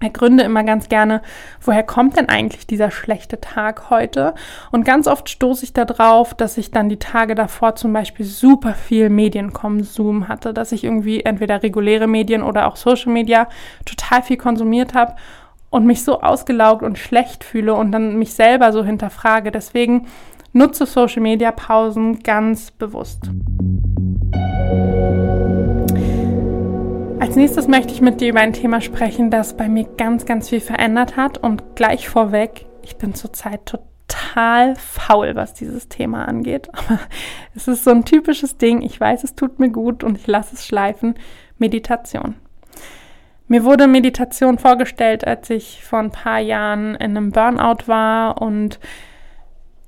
ergründe 0.00 0.44
immer 0.44 0.64
ganz 0.64 0.90
gerne, 0.90 1.22
woher 1.62 1.82
kommt 1.82 2.18
denn 2.18 2.28
eigentlich 2.28 2.66
dieser 2.66 2.90
schlechte 2.90 3.40
Tag 3.40 3.88
heute? 3.88 4.34
Und 4.70 4.84
ganz 4.84 5.06
oft 5.06 5.30
stoße 5.30 5.64
ich 5.64 5.72
darauf, 5.72 6.34
dass 6.34 6.58
ich 6.58 6.70
dann 6.72 6.90
die 6.90 6.98
Tage 6.98 7.34
davor 7.34 7.74
zum 7.74 7.94
Beispiel 7.94 8.26
super 8.26 8.74
viel 8.74 9.08
Medienkonsum 9.08 10.28
hatte, 10.28 10.52
dass 10.52 10.72
ich 10.72 10.84
irgendwie 10.84 11.22
entweder 11.22 11.62
reguläre 11.62 12.06
Medien 12.06 12.42
oder 12.42 12.66
auch 12.66 12.76
Social 12.76 13.12
Media 13.12 13.48
total 13.86 14.22
viel 14.22 14.36
konsumiert 14.36 14.92
habe 14.92 15.16
und 15.70 15.86
mich 15.86 16.04
so 16.04 16.20
ausgelaugt 16.20 16.82
und 16.82 16.98
schlecht 16.98 17.44
fühle 17.44 17.72
und 17.72 17.92
dann 17.92 18.16
mich 18.16 18.34
selber 18.34 18.72
so 18.72 18.84
hinterfrage. 18.84 19.50
Deswegen 19.50 20.06
nutze 20.52 20.86
Social 20.86 21.22
Media 21.22 21.52
Pausen 21.52 22.20
ganz 22.20 22.70
bewusst. 22.70 23.30
Als 27.20 27.36
nächstes 27.36 27.68
möchte 27.68 27.92
ich 27.92 28.00
mit 28.00 28.20
dir 28.20 28.30
über 28.30 28.40
ein 28.40 28.54
Thema 28.54 28.80
sprechen, 28.80 29.30
das 29.30 29.56
bei 29.56 29.68
mir 29.68 29.84
ganz, 29.96 30.24
ganz 30.24 30.48
viel 30.48 30.60
verändert 30.60 31.16
hat. 31.16 31.38
Und 31.38 31.76
gleich 31.76 32.08
vorweg, 32.08 32.66
ich 32.82 32.96
bin 32.96 33.14
zurzeit 33.14 33.66
total 33.66 34.74
faul, 34.76 35.36
was 35.36 35.54
dieses 35.54 35.88
Thema 35.88 36.26
angeht. 36.26 36.68
Aber 36.72 36.98
es 37.54 37.68
ist 37.68 37.84
so 37.84 37.90
ein 37.90 38.04
typisches 38.04 38.56
Ding. 38.56 38.82
Ich 38.82 38.98
weiß, 38.98 39.22
es 39.22 39.34
tut 39.34 39.58
mir 39.58 39.70
gut 39.70 40.02
und 40.02 40.18
ich 40.18 40.26
lasse 40.26 40.54
es 40.54 40.66
schleifen. 40.66 41.14
Meditation. 41.58 42.36
Mir 43.48 43.64
wurde 43.64 43.86
Meditation 43.86 44.58
vorgestellt, 44.58 45.26
als 45.26 45.50
ich 45.50 45.84
vor 45.84 45.98
ein 45.98 46.12
paar 46.12 46.38
Jahren 46.38 46.94
in 46.94 47.16
einem 47.16 47.32
Burnout 47.32 47.86
war 47.86 48.40
und 48.40 48.78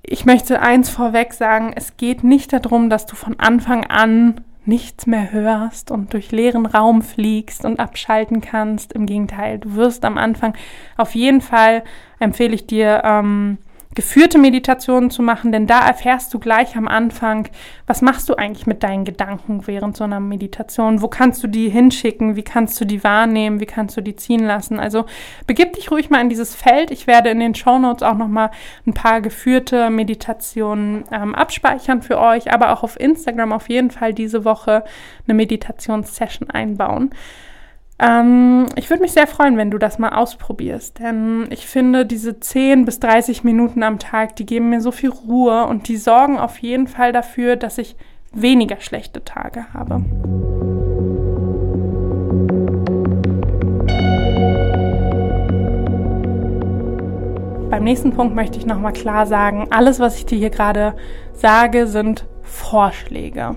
ich 0.02 0.24
möchte 0.24 0.60
eins 0.60 0.90
vorweg 0.90 1.32
sagen, 1.32 1.72
es 1.74 1.96
geht 1.96 2.24
nicht 2.24 2.52
darum, 2.52 2.90
dass 2.90 3.06
du 3.06 3.16
von 3.16 3.38
Anfang 3.38 3.84
an 3.84 4.40
nichts 4.64 5.06
mehr 5.06 5.32
hörst 5.32 5.90
und 5.90 6.12
durch 6.12 6.30
leeren 6.30 6.66
Raum 6.66 7.02
fliegst 7.02 7.64
und 7.64 7.80
abschalten 7.80 8.40
kannst. 8.40 8.92
Im 8.92 9.06
Gegenteil, 9.06 9.58
du 9.58 9.74
wirst 9.74 10.04
am 10.04 10.18
Anfang 10.18 10.54
auf 10.96 11.14
jeden 11.14 11.40
Fall, 11.40 11.82
empfehle 12.20 12.54
ich 12.54 12.66
dir, 12.66 13.02
ähm, 13.04 13.58
geführte 13.94 14.38
Meditationen 14.38 15.10
zu 15.10 15.22
machen, 15.22 15.52
denn 15.52 15.66
da 15.66 15.86
erfährst 15.86 16.32
du 16.32 16.38
gleich 16.38 16.76
am 16.76 16.88
Anfang, 16.88 17.48
was 17.86 18.00
machst 18.00 18.28
du 18.28 18.34
eigentlich 18.34 18.66
mit 18.66 18.82
deinen 18.82 19.04
Gedanken 19.04 19.66
während 19.66 19.96
so 19.96 20.04
einer 20.04 20.20
Meditation? 20.20 21.02
Wo 21.02 21.08
kannst 21.08 21.42
du 21.42 21.46
die 21.46 21.68
hinschicken? 21.68 22.36
Wie 22.36 22.42
kannst 22.42 22.80
du 22.80 22.84
die 22.84 23.04
wahrnehmen? 23.04 23.60
Wie 23.60 23.66
kannst 23.66 23.96
du 23.96 24.00
die 24.00 24.16
ziehen 24.16 24.44
lassen? 24.44 24.80
Also 24.80 25.04
begib 25.46 25.74
dich 25.74 25.90
ruhig 25.90 26.08
mal 26.08 26.20
in 26.20 26.30
dieses 26.30 26.54
Feld. 26.54 26.90
Ich 26.90 27.06
werde 27.06 27.30
in 27.30 27.40
den 27.40 27.54
Show 27.54 27.78
Notes 27.78 28.02
auch 28.02 28.16
noch 28.16 28.28
mal 28.28 28.50
ein 28.86 28.94
paar 28.94 29.20
geführte 29.20 29.90
Meditationen 29.90 31.04
ähm, 31.12 31.34
abspeichern 31.34 32.02
für 32.02 32.18
euch, 32.18 32.52
aber 32.52 32.72
auch 32.72 32.82
auf 32.82 32.98
Instagram 32.98 33.52
auf 33.52 33.68
jeden 33.68 33.90
Fall 33.90 34.14
diese 34.14 34.44
Woche 34.44 34.84
eine 35.26 35.34
Meditationssession 35.34 36.50
einbauen. 36.50 37.10
Ähm, 37.98 38.66
ich 38.76 38.90
würde 38.90 39.02
mich 39.02 39.12
sehr 39.12 39.26
freuen, 39.26 39.56
wenn 39.56 39.70
du 39.70 39.78
das 39.78 39.98
mal 39.98 40.10
ausprobierst, 40.10 40.98
denn 40.98 41.46
ich 41.50 41.66
finde, 41.66 42.06
diese 42.06 42.40
10 42.40 42.84
bis 42.84 42.98
30 43.00 43.44
Minuten 43.44 43.82
am 43.82 43.98
Tag, 43.98 44.36
die 44.36 44.46
geben 44.46 44.70
mir 44.70 44.80
so 44.80 44.90
viel 44.90 45.10
Ruhe 45.10 45.66
und 45.66 45.88
die 45.88 45.96
sorgen 45.96 46.38
auf 46.38 46.58
jeden 46.58 46.88
Fall 46.88 47.12
dafür, 47.12 47.56
dass 47.56 47.78
ich 47.78 47.96
weniger 48.32 48.80
schlechte 48.80 49.24
Tage 49.24 49.72
habe. 49.72 50.02
Beim 57.70 57.84
nächsten 57.84 58.12
Punkt 58.12 58.34
möchte 58.34 58.58
ich 58.58 58.66
nochmal 58.66 58.92
klar 58.92 59.26
sagen, 59.26 59.66
alles, 59.70 59.98
was 59.98 60.16
ich 60.16 60.26
dir 60.26 60.38
hier 60.38 60.50
gerade 60.50 60.94
sage, 61.32 61.86
sind 61.86 62.26
Vorschläge. 62.42 63.56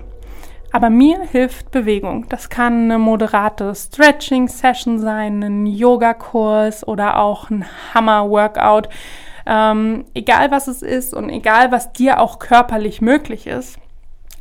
Aber 0.72 0.90
mir 0.90 1.20
hilft 1.30 1.70
Bewegung. 1.70 2.26
Das 2.28 2.48
kann 2.48 2.84
eine 2.84 2.98
moderate 2.98 3.74
Stretching-Session 3.74 4.98
sein, 4.98 5.42
ein 5.42 5.66
Yogakurs 5.66 6.86
oder 6.86 7.18
auch 7.18 7.50
ein 7.50 7.64
Hammer-Workout. 7.94 8.88
Ähm, 9.46 10.04
egal 10.14 10.50
was 10.50 10.66
es 10.66 10.82
ist 10.82 11.14
und 11.14 11.30
egal 11.30 11.70
was 11.70 11.92
dir 11.92 12.20
auch 12.20 12.38
körperlich 12.38 13.00
möglich 13.00 13.46
ist. 13.46 13.78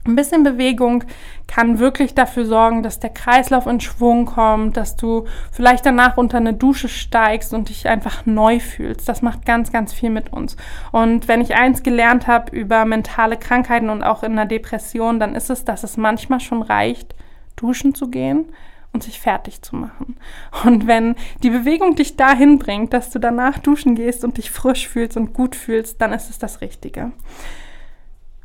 Ein 0.08 0.16
bisschen 0.16 0.44
Bewegung 0.44 1.04
kann 1.48 1.80
wirklich 1.80 2.14
dafür 2.14 2.46
sorgen, 2.46 2.84
dass 2.84 3.00
der 3.00 3.10
Kreislauf 3.10 3.66
in 3.66 3.82
Schwung 3.82 4.26
kommt, 4.26 4.78
dass 4.78 4.96
du 4.96 5.26
vielleicht 5.52 5.84
danach 5.84 6.18
unter 6.18 6.38
eine 6.38 6.54
Dusche 6.54 6.90
steigst 6.90 7.56
und 7.56 7.70
dich 7.70 7.88
einfach 7.88 8.28
neu 8.28 8.60
fühlst. 8.60 9.10
Das 9.10 9.24
macht 9.24 9.48
ganz, 9.48 9.72
ganz 9.72 9.94
viel 9.94 10.12
mit 10.12 10.32
uns. 10.32 10.58
Und 10.92 11.28
wenn 11.28 11.42
ich 11.42 11.56
eins 11.56 11.82
gelernt 11.82 12.28
habe 12.28 12.56
über 12.56 12.86
mentale 12.86 13.36
Krankheiten 13.36 13.90
und 13.90 14.04
auch 14.04 14.22
in 14.22 14.36
der 14.36 14.46
Depression, 14.46 15.20
dann 15.20 15.34
ist 15.34 15.50
es, 15.50 15.66
dass 15.66 15.84
es 15.84 15.98
manchmal 15.98 16.40
schon 16.40 16.62
reicht, 16.62 17.16
duschen 17.56 17.96
zu 17.96 18.10
gehen 18.10 18.46
und 18.94 19.02
sich 19.02 19.20
fertig 19.20 19.64
zu 19.64 19.76
machen. 19.76 20.18
Und 20.66 20.86
wenn 20.86 21.16
die 21.42 21.50
Bewegung 21.50 21.96
dich 21.96 22.16
dahin 22.16 22.60
bringt, 22.60 22.94
dass 22.94 23.10
du 23.10 23.18
danach 23.18 23.58
duschen 23.58 23.96
gehst 23.96 24.24
und 24.24 24.38
dich 24.38 24.52
frisch 24.52 24.88
fühlst 24.88 25.18
und 25.18 25.34
gut 25.34 25.56
fühlst, 25.56 26.00
dann 26.00 26.14
ist 26.14 26.30
es 26.30 26.38
das 26.38 26.62
Richtige. 26.62 27.12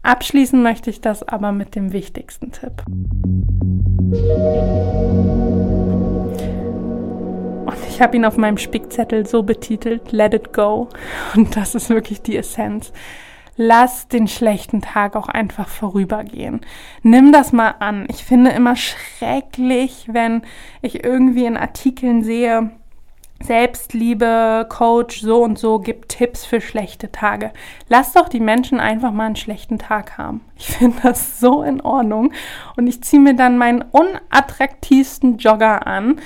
Abschließen 0.02 0.62
möchte 0.62 0.88
ich 0.88 1.00
das 1.00 1.23
aber 1.23 1.52
mit 1.52 1.75
dem 1.75 1.92
wichtigsten 1.92 2.52
Tipp. 2.52 2.83
Und 7.66 7.76
ich 7.88 8.00
habe 8.00 8.16
ihn 8.16 8.25
auf 8.25 8.38
meinem 8.38 8.57
Spickzettel 8.57 9.26
so 9.26 9.42
betitelt, 9.42 10.11
Let 10.12 10.33
it 10.33 10.52
go. 10.54 10.88
Und 11.37 11.54
das 11.57 11.75
ist 11.75 11.90
wirklich 11.90 12.23
die 12.23 12.37
Essenz. 12.37 12.92
Lass 13.57 14.09
den 14.09 14.26
schlechten 14.26 14.80
Tag 14.80 15.16
auch 15.16 15.28
einfach 15.28 15.69
vorübergehen. 15.69 16.62
Nimm 17.02 17.30
das 17.30 17.52
mal 17.52 17.75
an. 17.80 18.07
Ich 18.09 18.25
finde 18.25 18.52
immer 18.52 18.75
schrecklich, 18.75 20.09
wenn 20.11 20.40
ich 20.80 21.04
irgendwie 21.04 21.45
in 21.45 21.59
Artikeln 21.59 22.25
sehe, 22.25 22.71
Selbstliebe, 23.42 24.66
Coach, 24.68 25.23
so 25.23 25.42
und 25.42 25.59
so 25.59 25.78
gibt 25.78 26.11
Tipps 26.11 26.44
für 26.44 26.61
schlechte 26.61 27.11
Tage. 27.11 27.52
Lass 27.88 28.12
doch 28.12 28.28
die 28.28 28.40
Menschen 28.40 28.80
einfach 28.80 29.12
mal 29.12 29.26
einen 29.26 29.37
schlechten 29.37 29.78
Tag 29.78 30.18
haben. 30.18 30.42
Ich 30.56 30.66
finde 30.76 30.99
das 31.02 31.40
so 31.40 31.62
in 31.62 31.80
Ordnung. 31.80 32.32
Und 32.76 32.87
ich 32.87 33.02
ziehe 33.02 33.20
mir 33.20 33.35
dann 33.35 33.59
meinen 33.59 33.82
unattraktivsten 33.82 35.38
Jogger 35.38 35.87
an 35.87 36.20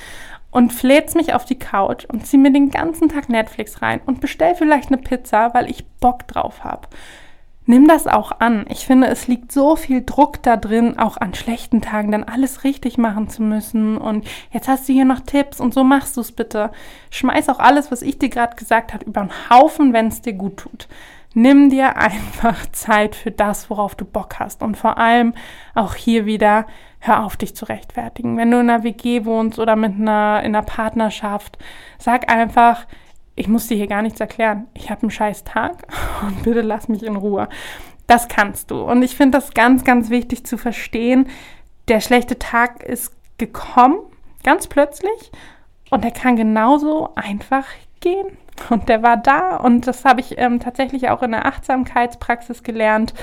und 0.51 0.73
flät's 0.73 1.15
mich 1.15 1.33
auf 1.33 1.45
die 1.45 1.59
Couch 1.59 2.05
und 2.05 2.25
ziehe 2.25 2.41
mir 2.41 2.51
den 2.51 2.69
ganzen 2.69 3.09
Tag 3.09 3.29
Netflix 3.29 3.81
rein 3.81 4.01
und 4.05 4.21
bestell 4.21 4.55
vielleicht 4.55 4.89
eine 4.89 4.97
Pizza, 4.97 5.53
weil 5.53 5.69
ich 5.69 5.85
Bock 5.99 6.27
drauf 6.27 6.63
habe 6.63 6.87
nimm 7.65 7.87
das 7.87 8.07
auch 8.07 8.39
an. 8.39 8.65
Ich 8.69 8.85
finde, 8.85 9.07
es 9.07 9.27
liegt 9.27 9.51
so 9.51 9.75
viel 9.75 10.03
Druck 10.05 10.41
da 10.43 10.57
drin, 10.57 10.97
auch 10.97 11.17
an 11.17 11.33
schlechten 11.33 11.81
Tagen 11.81 12.11
dann 12.11 12.23
alles 12.23 12.63
richtig 12.63 12.97
machen 12.97 13.29
zu 13.29 13.41
müssen. 13.41 13.97
Und 13.97 14.27
jetzt 14.51 14.67
hast 14.67 14.87
du 14.87 14.93
hier 14.93 15.05
noch 15.05 15.21
Tipps 15.21 15.59
und 15.59 15.73
so 15.73 15.83
machst 15.83 16.17
du 16.17 16.21
es 16.21 16.31
bitte. 16.31 16.71
Schmeiß 17.09 17.49
auch 17.49 17.59
alles, 17.59 17.91
was 17.91 18.01
ich 18.01 18.19
dir 18.19 18.29
gerade 18.29 18.55
gesagt 18.55 18.93
habe, 18.93 19.05
über 19.05 19.21
den 19.21 19.49
Haufen, 19.49 19.93
wenn 19.93 20.07
es 20.07 20.21
dir 20.21 20.33
gut 20.33 20.57
tut. 20.57 20.87
Nimm 21.33 21.69
dir 21.69 21.97
einfach 21.97 22.71
Zeit 22.71 23.15
für 23.15 23.31
das, 23.31 23.69
worauf 23.69 23.95
du 23.95 24.05
Bock 24.05 24.39
hast. 24.39 24.61
Und 24.61 24.77
vor 24.77 24.97
allem 24.97 25.33
auch 25.73 25.95
hier 25.95 26.25
wieder, 26.25 26.67
hör 26.99 27.23
auf, 27.23 27.35
dich 27.35 27.55
zu 27.55 27.65
rechtfertigen. 27.65 28.37
Wenn 28.37 28.51
du 28.51 28.59
in 28.59 28.69
einer 28.69 28.83
WG 28.83 29.25
wohnst 29.25 29.59
oder 29.59 29.75
mit 29.75 29.93
einer, 29.93 30.41
in 30.43 30.55
einer 30.55 30.63
Partnerschaft, 30.63 31.57
sag 31.97 32.31
einfach, 32.31 32.85
ich 33.35 33.47
muss 33.47 33.67
dir 33.67 33.75
hier 33.75 33.87
gar 33.87 34.01
nichts 34.01 34.19
erklären. 34.19 34.67
Ich 34.73 34.89
habe 34.89 35.03
einen 35.03 35.11
scheiß 35.11 35.43
Tag 35.43 35.87
und 36.21 36.43
bitte 36.43 36.61
lass 36.61 36.87
mich 36.87 37.03
in 37.03 37.15
Ruhe. 37.15 37.49
Das 38.07 38.27
kannst 38.27 38.71
du. 38.71 38.81
Und 38.81 39.01
ich 39.03 39.15
finde 39.15 39.37
das 39.37 39.53
ganz, 39.53 39.83
ganz 39.83 40.09
wichtig 40.09 40.45
zu 40.45 40.57
verstehen. 40.57 41.27
Der 41.87 42.01
schlechte 42.01 42.37
Tag 42.39 42.83
ist 42.83 43.11
gekommen, 43.37 43.97
ganz 44.43 44.67
plötzlich. 44.67 45.31
Und 45.89 46.03
der 46.03 46.11
kann 46.11 46.35
genauso 46.35 47.13
einfach 47.15 47.65
gehen. 47.99 48.37
Und 48.69 48.89
der 48.89 49.03
war 49.03 49.17
da. 49.17 49.57
Und 49.57 49.87
das 49.87 50.05
habe 50.05 50.21
ich 50.21 50.37
ähm, 50.37 50.59
tatsächlich 50.59 51.09
auch 51.09 51.23
in 51.23 51.31
der 51.31 51.45
Achtsamkeitspraxis 51.45 52.63
gelernt. 52.63 53.13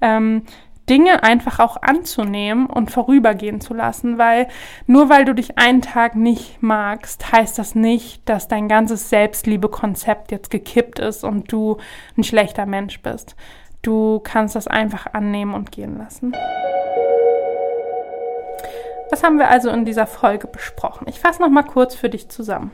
Ähm, 0.00 0.42
Dinge 0.88 1.22
einfach 1.22 1.58
auch 1.60 1.80
anzunehmen 1.80 2.66
und 2.66 2.90
vorübergehen 2.90 3.60
zu 3.60 3.74
lassen, 3.74 4.18
weil 4.18 4.48
nur 4.86 5.08
weil 5.08 5.24
du 5.24 5.34
dich 5.34 5.58
einen 5.58 5.80
Tag 5.80 6.16
nicht 6.16 6.62
magst, 6.62 7.32
heißt 7.32 7.58
das 7.58 7.74
nicht, 7.74 8.28
dass 8.28 8.48
dein 8.48 8.68
ganzes 8.68 9.08
Selbstliebe-Konzept 9.08 10.32
jetzt 10.32 10.50
gekippt 10.50 10.98
ist 10.98 11.24
und 11.24 11.52
du 11.52 11.76
ein 12.16 12.24
schlechter 12.24 12.66
Mensch 12.66 13.00
bist. 13.00 13.36
Du 13.82 14.20
kannst 14.20 14.54
das 14.56 14.68
einfach 14.68 15.06
annehmen 15.12 15.54
und 15.54 15.72
gehen 15.72 15.98
lassen. 15.98 16.32
Was 19.10 19.22
haben 19.22 19.38
wir 19.38 19.50
also 19.50 19.70
in 19.70 19.84
dieser 19.84 20.06
Folge 20.06 20.46
besprochen? 20.46 21.06
Ich 21.08 21.20
fasse 21.20 21.42
noch 21.42 21.50
mal 21.50 21.64
kurz 21.64 21.94
für 21.94 22.08
dich 22.08 22.28
zusammen. 22.28 22.70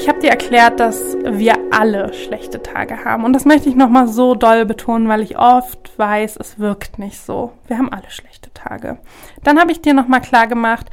Ich 0.00 0.08
habe 0.08 0.18
dir 0.18 0.30
erklärt, 0.30 0.80
dass 0.80 1.14
wir 1.24 1.58
alle 1.72 2.14
schlechte 2.14 2.62
Tage 2.62 3.04
haben. 3.04 3.22
Und 3.22 3.34
das 3.34 3.44
möchte 3.44 3.68
ich 3.68 3.74
nochmal 3.74 4.08
so 4.08 4.34
doll 4.34 4.64
betonen, 4.64 5.08
weil 5.08 5.20
ich 5.20 5.36
oft 5.36 5.92
weiß, 5.98 6.38
es 6.38 6.58
wirkt 6.58 6.98
nicht 6.98 7.18
so. 7.20 7.52
Wir 7.66 7.76
haben 7.76 7.92
alle 7.92 8.08
schlechte 8.10 8.50
Tage. 8.54 8.96
Dann 9.44 9.60
habe 9.60 9.72
ich 9.72 9.82
dir 9.82 9.92
nochmal 9.92 10.22
klar 10.22 10.46
gemacht, 10.46 10.86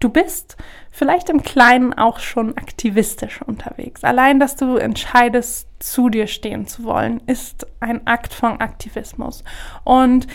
du 0.00 0.08
bist 0.08 0.56
vielleicht 0.90 1.30
im 1.30 1.44
Kleinen 1.44 1.94
auch 1.94 2.18
schon 2.18 2.56
aktivistisch 2.56 3.42
unterwegs. 3.42 4.02
Allein, 4.02 4.40
dass 4.40 4.56
du 4.56 4.74
entscheidest, 4.74 5.68
zu 5.78 6.08
dir 6.08 6.26
stehen 6.26 6.66
zu 6.66 6.82
wollen, 6.82 7.22
ist 7.28 7.64
ein 7.78 8.08
Akt 8.08 8.34
von 8.34 8.60
Aktivismus. 8.60 9.44
Und 9.84 10.26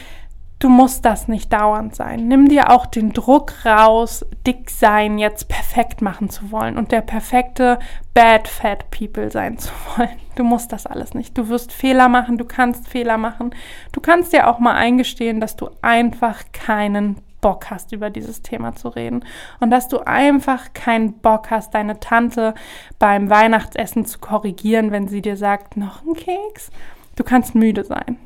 Du 0.64 0.70
musst 0.70 1.04
das 1.04 1.28
nicht 1.28 1.52
dauernd 1.52 1.94
sein. 1.94 2.30
Nimm 2.30 2.48
dir 2.48 2.72
auch 2.72 2.86
den 2.86 3.12
Druck 3.12 3.66
raus, 3.66 4.26
dick 4.48 4.70
sein 4.70 5.18
jetzt 5.18 5.50
perfekt 5.50 6.02
machen 6.02 6.30
zu 6.30 6.52
wollen 6.52 6.78
und 6.78 6.94
der 6.94 7.02
perfekte 7.02 7.80
Bad 8.14 8.48
Fat 8.48 8.90
People 8.90 9.30
sein 9.30 9.58
zu 9.58 9.72
wollen. 9.98 10.18
Du 10.36 10.46
musst 10.46 10.72
das 10.72 10.86
alles 10.86 11.16
nicht. 11.16 11.38
Du 11.38 11.50
wirst 11.50 11.74
Fehler 11.74 12.08
machen, 12.08 12.38
du 12.38 12.46
kannst 12.46 12.88
Fehler 12.88 13.18
machen. 13.18 13.54
Du 13.92 14.00
kannst 14.00 14.32
dir 14.32 14.48
auch 14.48 14.60
mal 14.60 14.76
eingestehen, 14.76 15.42
dass 15.42 15.58
du 15.58 15.70
einfach 15.82 16.44
keinen 16.54 17.18
Bock 17.42 17.70
hast, 17.70 17.92
über 17.92 18.10
dieses 18.10 18.42
Thema 18.42 18.74
zu 18.74 18.88
reden. 18.88 19.26
Und 19.60 19.70
dass 19.70 19.90
du 19.90 20.00
einfach 20.08 20.72
keinen 20.72 21.12
Bock 21.12 21.52
hast, 21.52 21.74
deine 21.74 22.00
Tante 22.00 22.54
beim 23.00 23.30
Weihnachtsessen 23.30 24.06
zu 24.06 24.20
korrigieren, 24.20 24.92
wenn 24.92 25.10
sie 25.10 25.22
dir 25.22 25.36
sagt, 25.36 25.76
noch 25.76 26.06
ein 26.06 26.14
Keks. 26.14 26.72
Du 27.18 27.26
kannst 27.26 27.54
müde 27.54 27.84
sein 27.84 28.18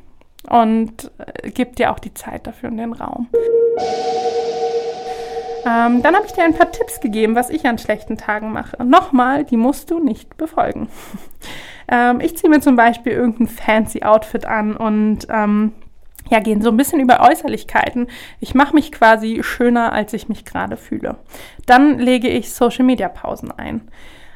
und 0.48 1.10
äh, 1.18 1.50
gib 1.50 1.76
dir 1.76 1.92
auch 1.92 1.98
die 1.98 2.14
Zeit 2.14 2.46
dafür 2.46 2.70
und 2.70 2.76
den 2.76 2.92
Raum. 2.92 3.28
Ähm, 5.66 6.02
dann 6.02 6.14
habe 6.14 6.26
ich 6.26 6.32
dir 6.32 6.44
ein 6.44 6.54
paar 6.54 6.70
Tipps 6.70 7.00
gegeben, 7.00 7.34
was 7.34 7.50
ich 7.50 7.66
an 7.66 7.78
schlechten 7.78 8.16
Tagen 8.16 8.52
mache. 8.52 8.82
Nochmal, 8.84 9.44
die 9.44 9.56
musst 9.56 9.90
du 9.90 9.98
nicht 9.98 10.36
befolgen. 10.36 10.88
ähm, 11.88 12.20
ich 12.20 12.36
ziehe 12.36 12.48
mir 12.50 12.60
zum 12.60 12.76
Beispiel 12.76 13.12
irgendein 13.12 13.48
fancy 13.48 14.02
Outfit 14.02 14.46
an 14.46 14.76
und 14.76 15.26
ähm, 15.28 15.72
ja, 16.30 16.40
gehen 16.40 16.62
so 16.62 16.70
ein 16.70 16.76
bisschen 16.76 17.00
über 17.00 17.20
Äußerlichkeiten. 17.20 18.08
Ich 18.40 18.54
mache 18.54 18.74
mich 18.74 18.92
quasi 18.92 19.42
schöner, 19.42 19.92
als 19.92 20.12
ich 20.12 20.28
mich 20.28 20.44
gerade 20.44 20.76
fühle. 20.76 21.16
Dann 21.66 21.98
lege 21.98 22.28
ich 22.28 22.52
Social-Media-Pausen 22.52 23.50
ein. 23.52 23.88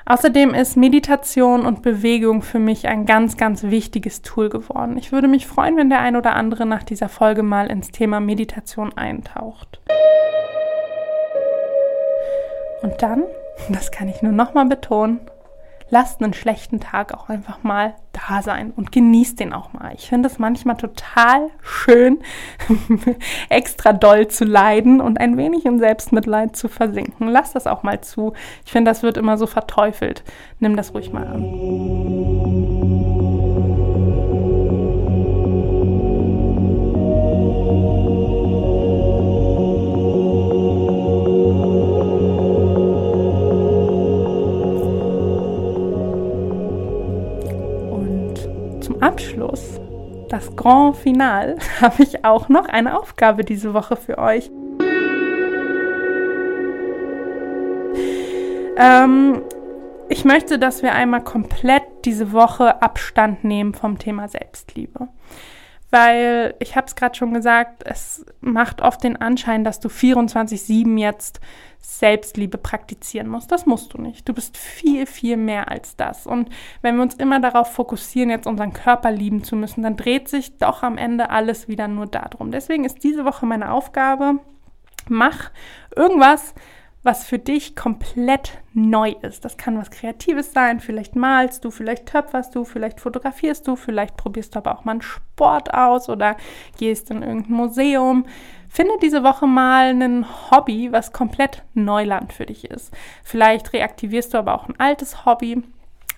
Außerdem 0.04 0.52
ist 0.54 0.76
Meditation 0.76 1.64
und 1.64 1.82
Bewegung 1.82 2.42
für 2.42 2.58
mich 2.58 2.88
ein 2.88 3.06
ganz, 3.06 3.36
ganz 3.36 3.62
wichtiges 3.62 4.22
Tool 4.22 4.48
geworden. 4.48 4.96
Ich 4.96 5.12
würde 5.12 5.28
mich 5.28 5.46
freuen, 5.46 5.76
wenn 5.76 5.90
der 5.90 6.00
ein 6.00 6.16
oder 6.16 6.34
andere 6.34 6.66
nach 6.66 6.82
dieser 6.82 7.08
Folge 7.08 7.42
mal 7.42 7.70
ins 7.70 7.90
Thema 7.90 8.18
Meditation 8.20 8.92
eintaucht. 8.96 9.80
Und 12.82 13.00
dann, 13.00 13.22
das 13.68 13.90
kann 13.90 14.08
ich 14.08 14.22
nur 14.22 14.32
nochmal 14.32 14.66
betonen, 14.66 15.20
lasst 15.92 16.22
einen 16.22 16.32
schlechten 16.32 16.80
Tag 16.80 17.12
auch 17.12 17.28
einfach 17.28 17.62
mal 17.62 17.94
da 18.12 18.40
sein 18.40 18.72
und 18.74 18.92
genießt 18.92 19.38
den 19.38 19.52
auch 19.52 19.74
mal. 19.74 19.92
Ich 19.94 20.08
finde 20.08 20.26
es 20.26 20.38
manchmal 20.38 20.78
total 20.78 21.50
schön, 21.62 22.20
extra 23.50 23.92
doll 23.92 24.26
zu 24.28 24.46
leiden 24.46 25.02
und 25.02 25.20
ein 25.20 25.36
wenig 25.36 25.66
im 25.66 25.78
Selbstmitleid 25.78 26.56
zu 26.56 26.68
versinken. 26.68 27.28
Lass 27.28 27.52
das 27.52 27.66
auch 27.66 27.82
mal 27.82 28.00
zu. 28.00 28.32
Ich 28.64 28.72
finde, 28.72 28.90
das 28.90 29.02
wird 29.02 29.18
immer 29.18 29.36
so 29.36 29.46
verteufelt. 29.46 30.24
Nimm 30.60 30.76
das 30.76 30.94
ruhig 30.94 31.12
mal 31.12 31.26
an. 31.26 32.21
Grand 50.62 50.96
Final, 50.96 51.56
habe 51.80 52.04
ich 52.04 52.24
auch 52.24 52.48
noch 52.48 52.68
eine 52.68 52.96
Aufgabe 52.96 53.44
diese 53.44 53.74
Woche 53.74 53.96
für 53.96 54.18
euch. 54.18 54.48
Ähm, 58.76 59.42
ich 60.08 60.24
möchte, 60.24 60.60
dass 60.60 60.84
wir 60.84 60.92
einmal 60.92 61.24
komplett 61.24 61.82
diese 62.04 62.30
Woche 62.30 62.80
Abstand 62.80 63.42
nehmen 63.42 63.74
vom 63.74 63.98
Thema 63.98 64.28
Selbstliebe. 64.28 65.08
Weil 65.92 66.54
ich 66.58 66.74
habe 66.74 66.86
es 66.86 66.96
gerade 66.96 67.14
schon 67.14 67.34
gesagt, 67.34 67.82
es 67.84 68.24
macht 68.40 68.80
oft 68.80 69.04
den 69.04 69.20
Anschein, 69.20 69.62
dass 69.62 69.78
du 69.78 69.88
24-7 69.88 70.98
jetzt 70.98 71.38
Selbstliebe 71.82 72.56
praktizieren 72.56 73.28
musst. 73.28 73.52
Das 73.52 73.66
musst 73.66 73.92
du 73.92 73.98
nicht. 74.00 74.26
Du 74.26 74.32
bist 74.32 74.56
viel, 74.56 75.04
viel 75.04 75.36
mehr 75.36 75.70
als 75.70 75.94
das. 75.94 76.26
Und 76.26 76.48
wenn 76.80 76.96
wir 76.96 77.02
uns 77.02 77.16
immer 77.16 77.40
darauf 77.40 77.74
fokussieren, 77.74 78.30
jetzt 78.30 78.46
unseren 78.46 78.72
Körper 78.72 79.10
lieben 79.10 79.44
zu 79.44 79.54
müssen, 79.54 79.82
dann 79.82 79.98
dreht 79.98 80.28
sich 80.28 80.56
doch 80.56 80.82
am 80.82 80.96
Ende 80.96 81.28
alles 81.28 81.68
wieder 81.68 81.88
nur 81.88 82.06
darum. 82.06 82.52
Deswegen 82.52 82.86
ist 82.86 83.04
diese 83.04 83.26
Woche 83.26 83.44
meine 83.44 83.70
Aufgabe, 83.70 84.38
mach 85.10 85.50
irgendwas, 85.94 86.54
was 87.02 87.24
für 87.24 87.38
dich 87.38 87.74
komplett 87.74 88.58
neu 88.74 89.10
ist. 89.22 89.44
Das 89.44 89.56
kann 89.56 89.76
was 89.76 89.90
Kreatives 89.90 90.52
sein. 90.52 90.78
Vielleicht 90.80 91.16
malst 91.16 91.64
du, 91.64 91.70
vielleicht 91.70 92.06
töpferst 92.06 92.54
du, 92.54 92.64
vielleicht 92.64 93.00
fotografierst 93.00 93.66
du, 93.66 93.76
vielleicht 93.76 94.16
probierst 94.16 94.54
du 94.54 94.58
aber 94.58 94.78
auch 94.78 94.84
mal 94.84 94.92
einen 94.92 95.02
Sport 95.02 95.74
aus 95.74 96.08
oder 96.08 96.36
gehst 96.78 97.10
in 97.10 97.22
irgendein 97.22 97.56
Museum. 97.56 98.26
Finde 98.68 98.94
diese 99.02 99.24
Woche 99.24 99.46
mal 99.46 99.90
ein 99.90 100.24
Hobby, 100.50 100.92
was 100.92 101.12
komplett 101.12 101.62
Neuland 101.74 102.32
für 102.32 102.46
dich 102.46 102.70
ist. 102.70 102.94
Vielleicht 103.24 103.72
reaktivierst 103.72 104.32
du 104.32 104.38
aber 104.38 104.54
auch 104.54 104.68
ein 104.68 104.78
altes 104.78 105.26
Hobby. 105.26 105.62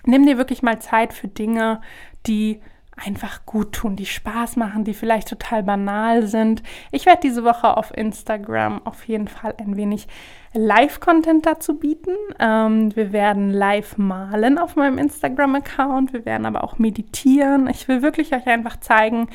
Nimm 0.05 0.25
dir 0.25 0.37
wirklich 0.37 0.61
mal 0.61 0.79
Zeit 0.79 1.13
für 1.13 1.27
Dinge, 1.27 1.81
die 2.27 2.61
einfach 2.95 3.45
gut 3.45 3.73
tun, 3.73 3.95
die 3.95 4.05
Spaß 4.05 4.55
machen, 4.55 4.85
die 4.85 4.93
vielleicht 4.93 5.27
total 5.27 5.63
banal 5.63 6.27
sind. 6.27 6.63
Ich 6.91 7.05
werde 7.05 7.21
diese 7.23 7.43
Woche 7.43 7.75
auf 7.75 7.95
Instagram 7.95 8.85
auf 8.85 9.05
jeden 9.07 9.27
Fall 9.27 9.53
ein 9.57 9.75
wenig 9.75 10.07
Live-Content 10.55 11.45
dazu 11.45 11.77
bieten. 11.77 12.15
Ähm, 12.39 12.95
wir 12.95 13.11
werden 13.11 13.51
live 13.51 13.97
malen 13.97 14.57
auf 14.57 14.75
meinem 14.75 14.97
Instagram-Account. 14.97 16.13
Wir 16.13 16.25
werden 16.25 16.45
aber 16.45 16.63
auch 16.63 16.79
meditieren. 16.79 17.67
Ich 17.67 17.87
will 17.87 18.01
wirklich 18.01 18.33
euch 18.33 18.47
einfach 18.47 18.79
zeigen, 18.79 19.27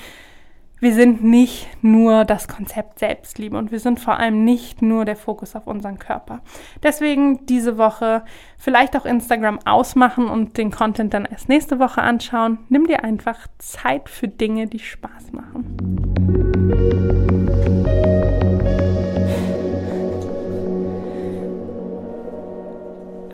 wir 0.81 0.95
sind 0.95 1.23
nicht 1.23 1.69
nur 1.83 2.25
das 2.25 2.49
Konzept 2.49 2.99
Selbstliebe 3.01 3.57
und 3.57 3.71
wir 3.71 3.81
sind 3.81 4.01
vor 4.01 4.19
allem 4.19 4.45
nicht 4.45 4.81
nur 4.81 5.05
der 5.05 5.17
Fokus 5.17 5.55
auf 5.55 5.67
unseren 5.67 5.99
Körper. 5.99 6.41
Deswegen 6.83 7.45
diese 7.45 7.77
Woche 7.77 8.25
vielleicht 8.57 8.97
auch 8.97 9.05
Instagram 9.05 9.59
ausmachen 9.67 10.27
und 10.27 10.57
den 10.57 10.71
Content 10.71 11.13
dann 11.13 11.27
erst 11.27 11.51
nächste 11.51 11.79
Woche 11.79 12.01
anschauen. 12.01 12.61
Nimm 12.71 12.87
dir 12.87 13.05
einfach 13.05 13.47
Zeit 13.59 14.09
für 14.09 14.29
Dinge, 14.29 14.69
die 14.69 14.79
Spaß 14.79 15.33
machen. 15.33 15.77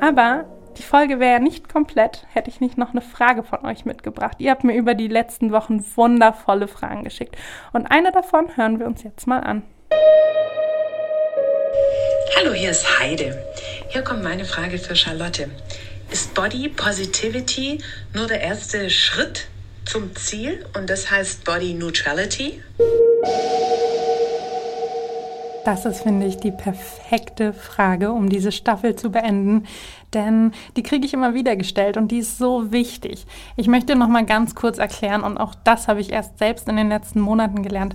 Aber 0.00 0.44
die 0.78 0.82
Folge 0.82 1.20
wäre 1.20 1.40
nicht 1.40 1.68
komplett, 1.68 2.26
hätte 2.32 2.50
ich 2.50 2.60
nicht 2.60 2.76
noch 2.76 2.90
eine 2.90 3.00
Frage 3.00 3.42
von 3.42 3.64
euch 3.64 3.84
mitgebracht. 3.84 4.36
Ihr 4.40 4.50
habt 4.50 4.64
mir 4.64 4.74
über 4.74 4.94
die 4.94 5.08
letzten 5.08 5.52
Wochen 5.52 5.84
wundervolle 5.96 6.68
Fragen 6.68 7.02
geschickt. 7.04 7.36
Und 7.72 7.86
eine 7.86 8.12
davon 8.12 8.56
hören 8.56 8.78
wir 8.78 8.86
uns 8.86 9.02
jetzt 9.02 9.26
mal 9.26 9.40
an. 9.40 9.62
Hallo, 12.38 12.52
hier 12.52 12.70
ist 12.70 13.00
Heide. 13.00 13.42
Hier 13.88 14.02
kommt 14.02 14.22
meine 14.22 14.44
Frage 14.44 14.78
für 14.78 14.94
Charlotte. 14.94 15.48
Ist 16.10 16.34
Body 16.34 16.68
Positivity 16.68 17.82
nur 18.14 18.26
der 18.26 18.40
erste 18.40 18.90
Schritt 18.90 19.48
zum 19.86 20.14
Ziel 20.14 20.66
und 20.76 20.90
das 20.90 21.10
heißt 21.10 21.44
Body 21.44 21.72
Neutrality? 21.74 22.62
Das 25.66 25.84
ist, 25.84 26.02
finde 26.02 26.26
ich, 26.26 26.36
die 26.36 26.52
perfekte 26.52 27.52
Frage, 27.52 28.12
um 28.12 28.28
diese 28.28 28.52
Staffel 28.52 28.94
zu 28.94 29.10
beenden, 29.10 29.64
denn 30.16 30.52
die 30.76 30.82
kriege 30.82 31.06
ich 31.06 31.14
immer 31.14 31.34
wieder 31.34 31.54
gestellt 31.54 31.96
und 31.96 32.10
die 32.10 32.18
ist 32.18 32.38
so 32.38 32.72
wichtig. 32.72 33.26
Ich 33.54 33.68
möchte 33.68 33.94
noch 33.94 34.08
mal 34.08 34.24
ganz 34.24 34.56
kurz 34.56 34.78
erklären 34.78 35.22
und 35.22 35.38
auch 35.38 35.54
das 35.54 35.86
habe 35.86 36.00
ich 36.00 36.10
erst 36.10 36.38
selbst 36.38 36.68
in 36.68 36.76
den 36.76 36.88
letzten 36.88 37.20
Monaten 37.20 37.62
gelernt. 37.62 37.94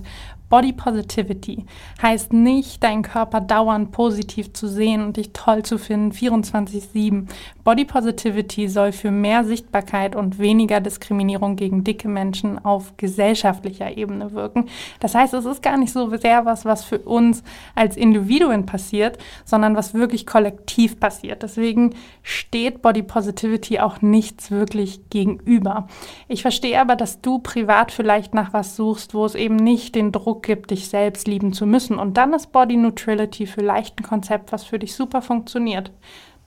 Body 0.52 0.74
Positivity 0.74 1.64
heißt 2.02 2.34
nicht, 2.34 2.84
deinen 2.84 3.00
Körper 3.00 3.40
dauernd 3.40 3.90
positiv 3.90 4.52
zu 4.52 4.68
sehen 4.68 5.02
und 5.02 5.16
dich 5.16 5.32
toll 5.32 5.62
zu 5.62 5.78
finden, 5.78 6.12
24/7. 6.12 7.26
Body 7.64 7.86
Positivity 7.86 8.68
soll 8.68 8.92
für 8.92 9.10
mehr 9.10 9.44
Sichtbarkeit 9.44 10.14
und 10.14 10.38
weniger 10.38 10.80
Diskriminierung 10.80 11.56
gegen 11.56 11.84
dicke 11.84 12.06
Menschen 12.06 12.62
auf 12.62 12.98
gesellschaftlicher 12.98 13.96
Ebene 13.96 14.32
wirken. 14.32 14.66
Das 15.00 15.14
heißt, 15.14 15.32
es 15.32 15.46
ist 15.46 15.62
gar 15.62 15.78
nicht 15.78 15.90
so 15.94 16.14
sehr 16.18 16.44
was, 16.44 16.66
was 16.66 16.84
für 16.84 16.98
uns 16.98 17.42
als 17.74 17.96
Individuen 17.96 18.66
passiert, 18.66 19.16
sondern 19.46 19.74
was 19.74 19.94
wirklich 19.94 20.26
kollektiv 20.26 21.00
passiert. 21.00 21.42
Deswegen 21.42 21.94
steht 22.22 22.82
Body 22.82 23.02
Positivity 23.02 23.80
auch 23.80 24.00
nichts 24.00 24.50
wirklich 24.50 25.08
gegenüber. 25.10 25.88
Ich 26.28 26.42
verstehe 26.42 26.80
aber, 26.80 26.96
dass 26.96 27.20
du 27.20 27.38
privat 27.38 27.90
vielleicht 27.90 28.34
nach 28.34 28.52
was 28.52 28.76
suchst, 28.76 29.14
wo 29.14 29.24
es 29.24 29.34
eben 29.34 29.56
nicht 29.56 29.94
den 29.94 30.12
Druck 30.12 30.42
gibt, 30.42 30.70
dich 30.70 30.88
selbst 30.88 31.26
lieben 31.26 31.52
zu 31.52 31.66
müssen. 31.66 31.98
Und 31.98 32.16
dann 32.16 32.32
ist 32.32 32.52
Body 32.52 32.76
Neutrality 32.76 33.46
vielleicht 33.46 33.98
ein 33.98 34.04
Konzept, 34.04 34.52
was 34.52 34.64
für 34.64 34.78
dich 34.78 34.94
super 34.94 35.22
funktioniert. 35.22 35.90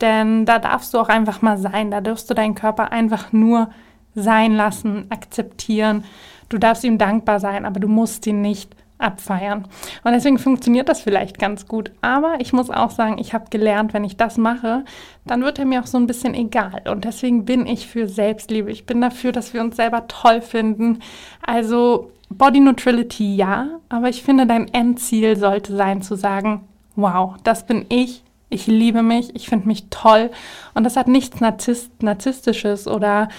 Denn 0.02 0.46
da 0.46 0.60
darfst 0.60 0.94
du 0.94 1.00
auch 1.00 1.10
einfach 1.10 1.42
mal 1.42 1.58
sein. 1.58 1.92
Da 1.92 2.02
darfst 2.02 2.30
du 2.30 2.34
deinen 2.34 2.56
Körper 2.56 2.92
einfach 2.92 3.34
nur 3.34 3.70
sein 4.14 4.56
lassen, 4.56 5.08
akzeptieren. 5.10 6.04
Du 6.50 6.58
darfst 6.58 6.84
ihm 6.84 6.98
dankbar 6.98 7.40
sein, 7.40 7.66
aber 7.66 7.80
du 7.80 7.88
musst 7.88 8.26
ihn 8.28 8.42
nicht 8.42 8.76
abfeiern. 8.98 9.68
Und 10.04 10.12
deswegen 10.14 10.38
funktioniert 10.38 10.90
das 10.90 11.02
vielleicht 11.02 11.40
ganz 11.40 11.68
gut. 11.68 11.92
Aber 12.02 12.36
ich 12.40 12.54
muss 12.54 12.70
auch 12.70 12.92
sagen, 12.92 13.18
ich 13.18 13.34
habe 13.34 13.46
gelernt, 13.50 13.94
wenn 13.94 14.04
ich 14.04 14.18
das 14.18 14.38
mache, 14.38 14.86
dann 15.26 15.44
wird 15.44 15.60
er 15.60 15.66
mir 15.66 15.82
auch 15.82 15.88
so 15.88 15.98
ein 15.98 16.08
bisschen 16.08 16.34
egal. 16.34 16.84
Und 16.90 17.06
deswegen 17.06 17.46
bin 17.46 17.66
ich 17.68 17.88
für 17.88 18.08
Selbstliebe. 18.08 18.72
Ich 18.72 18.86
bin 18.86 19.02
dafür, 19.02 19.32
dass 19.32 19.54
wir 19.54 19.62
uns 19.62 19.76
selber 19.76 20.08
toll 20.08 20.42
finden. 20.42 21.00
Also 21.42 22.12
Body 22.30 22.60
Neutrality 22.60 23.36
ja, 23.36 23.80
aber 23.90 24.10
ich 24.10 24.24
finde, 24.24 24.48
dein 24.48 24.74
Endziel 24.74 25.36
sollte 25.36 25.76
sein 25.76 26.02
zu 26.02 26.16
sagen, 26.16 26.68
wow, 26.96 27.36
das 27.44 27.66
bin 27.66 27.86
ich, 27.90 28.24
ich 28.50 28.68
liebe 28.68 29.04
mich, 29.04 29.36
ich 29.36 29.50
finde 29.50 29.68
mich 29.68 29.90
toll 29.90 30.32
und 30.74 30.84
das 30.84 30.98
hat 30.98 31.08
nichts 31.08 31.40
Narzisst 31.40 32.02
Narzisstisches 32.02 32.88
oder 32.88 33.30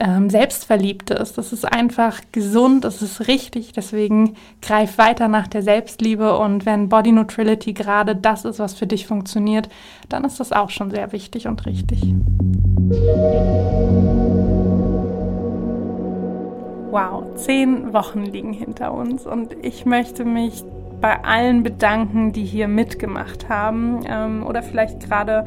ähm, 0.00 0.30
Selbstverliebtes. 0.30 1.32
Das 1.32 1.52
ist 1.52 1.64
einfach 1.64 2.20
gesund, 2.32 2.84
das 2.84 3.02
ist 3.02 3.26
richtig, 3.28 3.72
deswegen 3.72 4.36
greif 4.62 4.98
weiter 4.98 5.28
nach 5.28 5.48
der 5.48 5.62
Selbstliebe 5.62 6.38
und 6.38 6.66
wenn 6.66 6.88
Body 6.88 7.12
Neutrality 7.12 7.72
gerade 7.72 8.14
das 8.14 8.44
ist, 8.44 8.58
was 8.58 8.74
für 8.74 8.86
dich 8.86 9.06
funktioniert, 9.06 9.68
dann 10.08 10.24
ist 10.24 10.40
das 10.40 10.52
auch 10.52 10.70
schon 10.70 10.90
sehr 10.90 11.12
wichtig 11.12 11.46
und 11.46 11.66
richtig. 11.66 12.02
Wow, 16.90 17.24
zehn 17.34 17.92
Wochen 17.92 18.24
liegen 18.24 18.52
hinter 18.52 18.94
uns 18.94 19.26
und 19.26 19.54
ich 19.62 19.84
möchte 19.84 20.24
mich 20.24 20.64
bei 21.00 21.22
allen 21.22 21.62
bedanken, 21.62 22.32
die 22.32 22.44
hier 22.44 22.66
mitgemacht 22.66 23.48
haben 23.48 24.00
ähm, 24.08 24.44
oder 24.46 24.62
vielleicht 24.62 25.00
gerade 25.00 25.46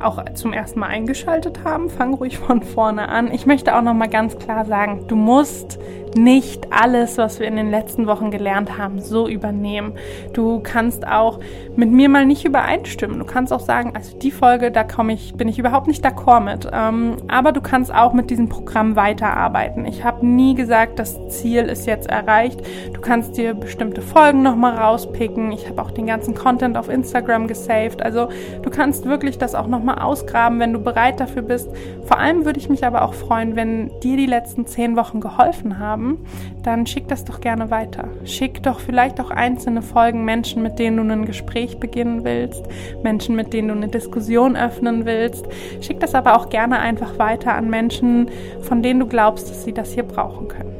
auch 0.00 0.24
zum 0.34 0.52
ersten 0.52 0.80
Mal 0.80 0.88
eingeschaltet 0.88 1.64
haben. 1.64 1.90
Fang 1.90 2.14
ruhig 2.14 2.38
von 2.38 2.62
vorne 2.62 3.08
an. 3.08 3.32
Ich 3.32 3.46
möchte 3.46 3.76
auch 3.76 3.82
noch 3.82 3.94
mal 3.94 4.08
ganz 4.08 4.38
klar 4.38 4.64
sagen, 4.64 5.06
du 5.08 5.16
musst 5.16 5.78
nicht 6.16 6.72
alles, 6.72 7.18
was 7.18 7.40
wir 7.40 7.46
in 7.46 7.56
den 7.56 7.70
letzten 7.70 8.06
Wochen 8.06 8.30
gelernt 8.30 8.78
haben, 8.78 9.00
so 9.00 9.28
übernehmen. 9.28 9.92
Du 10.32 10.60
kannst 10.60 11.06
auch 11.06 11.40
mit 11.76 11.90
mir 11.90 12.08
mal 12.08 12.26
nicht 12.26 12.44
übereinstimmen. 12.44 13.18
Du 13.18 13.24
kannst 13.24 13.52
auch 13.52 13.60
sagen, 13.60 13.92
also 13.94 14.16
die 14.18 14.30
Folge, 14.30 14.70
da 14.70 14.84
komme 14.84 15.12
ich, 15.12 15.34
bin 15.34 15.48
ich 15.48 15.58
überhaupt 15.58 15.86
nicht 15.86 16.04
d'accord 16.04 16.40
mit. 16.40 16.68
Ähm, 16.72 17.16
aber 17.28 17.52
du 17.52 17.60
kannst 17.60 17.92
auch 17.92 18.12
mit 18.12 18.30
diesem 18.30 18.48
Programm 18.48 18.96
weiterarbeiten. 18.96 19.84
Ich 19.86 20.04
habe 20.04 20.26
nie 20.26 20.54
gesagt, 20.54 20.98
das 20.98 21.16
Ziel 21.28 21.64
ist 21.64 21.86
jetzt 21.86 22.08
erreicht. 22.08 22.60
Du 22.92 23.00
kannst 23.00 23.36
dir 23.36 23.54
bestimmte 23.54 24.02
Folgen 24.02 24.42
nochmal 24.42 24.76
rauspicken. 24.76 25.52
Ich 25.52 25.68
habe 25.68 25.82
auch 25.82 25.90
den 25.90 26.06
ganzen 26.06 26.34
Content 26.34 26.76
auf 26.76 26.88
Instagram 26.88 27.46
gesaved. 27.46 28.02
Also 28.02 28.28
du 28.62 28.70
kannst 28.70 29.04
wirklich 29.04 29.38
das 29.38 29.54
auch 29.54 29.66
nochmal 29.66 29.98
ausgraben, 29.98 30.60
wenn 30.60 30.72
du 30.72 30.80
bereit 30.80 31.20
dafür 31.20 31.42
bist. 31.42 31.68
Vor 32.04 32.18
allem 32.18 32.44
würde 32.44 32.58
ich 32.58 32.68
mich 32.68 32.84
aber 32.84 33.02
auch 33.02 33.14
freuen, 33.14 33.56
wenn 33.56 33.90
dir 34.00 34.16
die 34.16 34.26
letzten 34.26 34.66
zehn 34.66 34.96
Wochen 34.96 35.20
geholfen 35.20 35.78
haben 35.78 35.97
haben, 35.98 36.18
dann 36.62 36.86
schick 36.86 37.08
das 37.08 37.24
doch 37.24 37.40
gerne 37.40 37.70
weiter. 37.70 38.08
Schick 38.24 38.62
doch 38.62 38.80
vielleicht 38.80 39.20
auch 39.20 39.30
einzelne 39.30 39.82
Folgen 39.82 40.24
Menschen, 40.24 40.62
mit 40.62 40.78
denen 40.78 40.96
du 40.96 41.12
ein 41.12 41.26
Gespräch 41.26 41.78
beginnen 41.78 42.24
willst, 42.24 42.64
Menschen, 43.02 43.36
mit 43.36 43.52
denen 43.52 43.68
du 43.68 43.74
eine 43.74 43.88
Diskussion 43.88 44.56
öffnen 44.56 45.04
willst. 45.04 45.46
Schick 45.80 46.00
das 46.00 46.14
aber 46.14 46.36
auch 46.36 46.48
gerne 46.48 46.78
einfach 46.78 47.18
weiter 47.18 47.54
an 47.54 47.68
Menschen, 47.68 48.30
von 48.60 48.82
denen 48.82 49.00
du 49.00 49.06
glaubst, 49.06 49.50
dass 49.50 49.64
sie 49.64 49.72
das 49.72 49.92
hier 49.92 50.04
brauchen 50.04 50.48
können. 50.48 50.74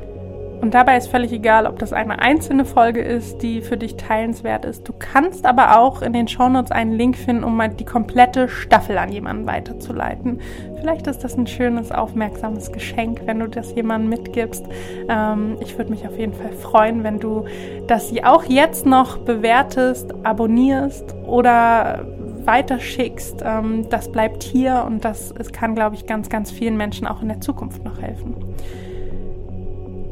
Und 0.61 0.75
dabei 0.75 0.97
ist 0.97 1.09
völlig 1.09 1.33
egal, 1.33 1.66
ob 1.66 1.79
das 1.79 1.92
eine 1.92 2.18
einzelne 2.18 2.64
Folge 2.64 3.01
ist, 3.01 3.42
die 3.42 3.62
für 3.62 3.77
dich 3.77 3.97
teilenswert 3.97 4.64
ist. 4.64 4.88
Du 4.88 4.92
kannst 4.99 5.47
aber 5.47 5.79
auch 5.79 6.03
in 6.03 6.12
den 6.12 6.27
Shownotes 6.27 6.73
einen 6.73 6.92
Link 6.92 7.16
finden, 7.16 7.44
um 7.44 7.57
mal 7.57 7.68
die 7.68 7.85
komplette 7.85 8.49
Staffel 8.49 8.99
an 8.99 9.12
jemanden 9.12 9.47
weiterzuleiten. 9.47 10.40
Vielleicht 10.81 11.07
ist 11.07 11.23
das 11.23 11.37
ein 11.37 11.47
schönes, 11.47 11.92
aufmerksames 11.92 12.73
Geschenk, 12.73 13.23
wenn 13.27 13.38
du 13.38 13.49
das 13.49 13.75
jemandem 13.75 14.11
mitgibst. 14.11 14.64
Ähm, 15.09 15.57
ich 15.61 15.79
würde 15.79 15.90
mich 15.90 16.07
auf 16.07 16.18
jeden 16.18 16.35
Fall 16.35 16.53
freuen, 16.53 17.05
wenn 17.05 17.21
du 17.21 17.44
das 17.87 18.12
auch 18.25 18.44
jetzt 18.44 18.85
noch 18.85 19.18
bewertest, 19.18 20.14
abonnierst 20.25 21.14
oder 21.27 22.05
weiterschickst. 22.44 23.42
Ähm, 23.44 23.87
das 23.90 24.11
bleibt 24.11 24.42
hier 24.42 24.85
und 24.87 25.05
das 25.05 25.33
kann, 25.53 25.75
glaube 25.75 25.94
ich, 25.94 26.07
ganz, 26.07 26.29
ganz 26.29 26.51
vielen 26.51 26.77
Menschen 26.77 27.07
auch 27.07 27.23
in 27.23 27.29
der 27.29 27.40
Zukunft 27.40 27.85
noch 27.85 28.01
helfen. 28.01 28.35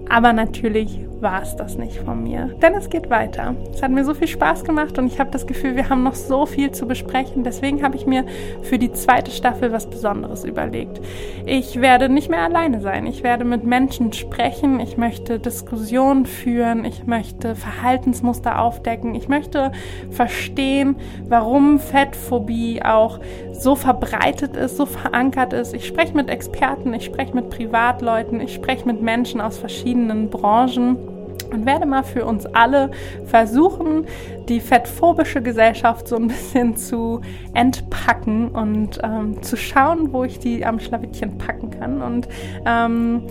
Aber 0.08 0.32
natürlich 0.32 1.00
war 1.20 1.42
es 1.42 1.56
das 1.56 1.78
nicht 1.78 1.98
von 1.98 2.22
mir, 2.22 2.50
denn 2.60 2.74
es 2.74 2.90
geht 2.90 3.10
weiter. 3.10 3.54
Es 3.72 3.82
hat 3.82 3.90
mir 3.90 4.04
so 4.04 4.14
viel 4.14 4.28
Spaß 4.28 4.64
gemacht 4.64 4.98
und 4.98 5.06
ich 5.06 5.18
habe 5.18 5.30
das 5.30 5.46
Gefühl, 5.46 5.76
wir 5.76 5.88
haben 5.88 6.02
noch 6.02 6.14
so 6.14 6.46
viel 6.46 6.72
zu 6.72 6.86
besprechen. 6.86 7.44
Deswegen 7.44 7.82
habe 7.82 7.96
ich 7.96 8.06
mir 8.06 8.24
für 8.62 8.78
die 8.78 8.92
zweite 8.92 9.30
Staffel 9.30 9.72
was 9.72 9.88
Besonderes 9.88 10.44
überlegt. 10.44 11.00
Ich 11.46 11.80
werde 11.80 12.08
nicht 12.08 12.30
mehr 12.30 12.42
alleine 12.42 12.80
sein. 12.80 13.06
Ich 13.06 13.22
werde 13.22 13.44
mit 13.44 13.64
Menschen 13.64 14.12
sprechen. 14.12 14.80
Ich 14.80 14.96
möchte 14.96 15.38
Diskussionen 15.38 16.26
führen. 16.26 16.84
Ich 16.84 17.06
möchte 17.06 17.54
Verhaltensmuster 17.54 18.60
aufdecken. 18.60 19.14
Ich 19.14 19.28
möchte 19.28 19.72
verstehen, 20.10 20.96
warum 21.28 21.78
Fettphobie 21.78 22.82
auch 22.82 23.20
so 23.52 23.74
verbreitet 23.74 24.56
ist, 24.56 24.76
so 24.76 24.86
verankert 24.86 25.52
ist. 25.52 25.74
Ich 25.74 25.86
spreche 25.86 26.14
mit 26.14 26.28
Experten, 26.28 26.92
ich 26.92 27.04
spreche 27.04 27.34
mit 27.34 27.50
Privatleuten, 27.50 28.40
ich 28.40 28.54
spreche 28.54 28.86
mit 28.86 29.00
Menschen 29.00 29.40
aus 29.40 29.58
verschiedenen 29.58 30.28
Branchen 30.28 31.15
und 31.56 31.66
werde 31.66 31.86
mal 31.86 32.04
für 32.04 32.24
uns 32.24 32.46
alle 32.46 32.90
versuchen, 33.24 34.06
die 34.48 34.60
fettphobische 34.60 35.42
Gesellschaft 35.42 36.06
so 36.08 36.16
ein 36.16 36.28
bisschen 36.28 36.76
zu 36.76 37.20
entpacken 37.54 38.48
und 38.48 39.00
ähm, 39.02 39.42
zu 39.42 39.56
schauen, 39.56 40.12
wo 40.12 40.24
ich 40.24 40.38
die 40.38 40.64
am 40.64 40.78
Schlawittchen 40.78 41.38
packen 41.38 41.70
kann. 41.70 42.02
Und 42.02 42.28
ähm, 42.64 43.22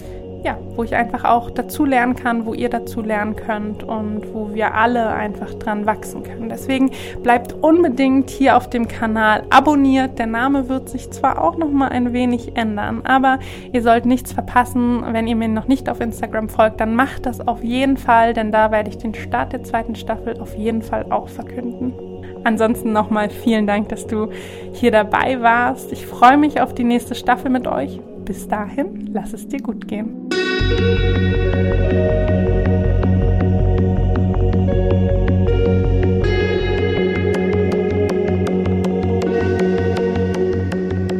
ja, 0.45 0.59
wo 0.75 0.83
ich 0.83 0.95
einfach 0.95 1.25
auch 1.25 1.49
dazu 1.49 1.85
lernen 1.85 2.15
kann, 2.15 2.45
wo 2.45 2.53
ihr 2.53 2.69
dazu 2.69 3.01
lernen 3.01 3.35
könnt 3.35 3.83
und 3.83 4.31
wo 4.31 4.53
wir 4.53 4.75
alle 4.75 5.09
einfach 5.09 5.53
dran 5.55 5.87
wachsen 5.87 6.21
können. 6.21 6.49
Deswegen 6.49 6.91
bleibt 7.23 7.53
unbedingt 7.53 8.29
hier 8.29 8.55
auf 8.55 8.69
dem 8.69 8.87
Kanal 8.87 9.43
abonniert. 9.49 10.19
Der 10.19 10.27
Name 10.27 10.69
wird 10.69 10.87
sich 10.87 11.09
zwar 11.09 11.41
auch 11.41 11.57
noch 11.57 11.71
mal 11.71 11.89
ein 11.89 12.13
wenig 12.13 12.55
ändern, 12.55 13.01
aber 13.05 13.39
ihr 13.73 13.81
sollt 13.81 14.05
nichts 14.05 14.33
verpassen. 14.33 15.03
Wenn 15.11 15.25
ihr 15.25 15.35
mir 15.35 15.47
noch 15.47 15.67
nicht 15.67 15.89
auf 15.89 15.99
Instagram 15.99 16.47
folgt, 16.47 16.79
dann 16.79 16.95
macht 16.95 17.25
das 17.25 17.45
auf 17.45 17.63
jeden 17.63 17.97
Fall, 17.97 18.33
denn 18.33 18.51
da 18.51 18.69
werde 18.69 18.91
ich 18.91 18.99
den 18.99 19.15
Start 19.15 19.51
der 19.51 19.63
zweiten 19.63 19.95
Staffel 19.95 20.39
auf 20.39 20.55
jeden 20.55 20.83
Fall 20.83 21.07
auch 21.09 21.27
verkünden. 21.27 21.93
Ansonsten 22.43 22.93
nochmal 22.93 23.31
vielen 23.31 23.65
Dank, 23.65 23.89
dass 23.89 24.05
du 24.05 24.29
hier 24.73 24.91
dabei 24.91 25.41
warst. 25.41 25.91
Ich 25.91 26.05
freue 26.05 26.37
mich 26.37 26.61
auf 26.61 26.75
die 26.75 26.83
nächste 26.83 27.15
Staffel 27.15 27.49
mit 27.49 27.65
euch. 27.65 27.99
Bis 28.25 28.47
dahin, 28.47 29.11
lass 29.13 29.33
es 29.33 29.47
dir 29.47 29.61
gut 29.61 29.87
gehen. 29.87 30.27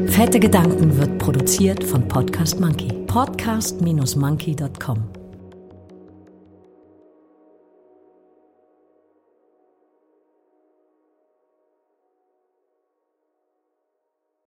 Fette 0.08 0.40
Gedanken 0.40 0.98
wird 0.98 1.20
produziert 1.20 1.84
von 1.84 2.08
Podcast 2.08 2.60
Monkey. 2.60 2.88
Podcast-monkey.com 3.06 5.25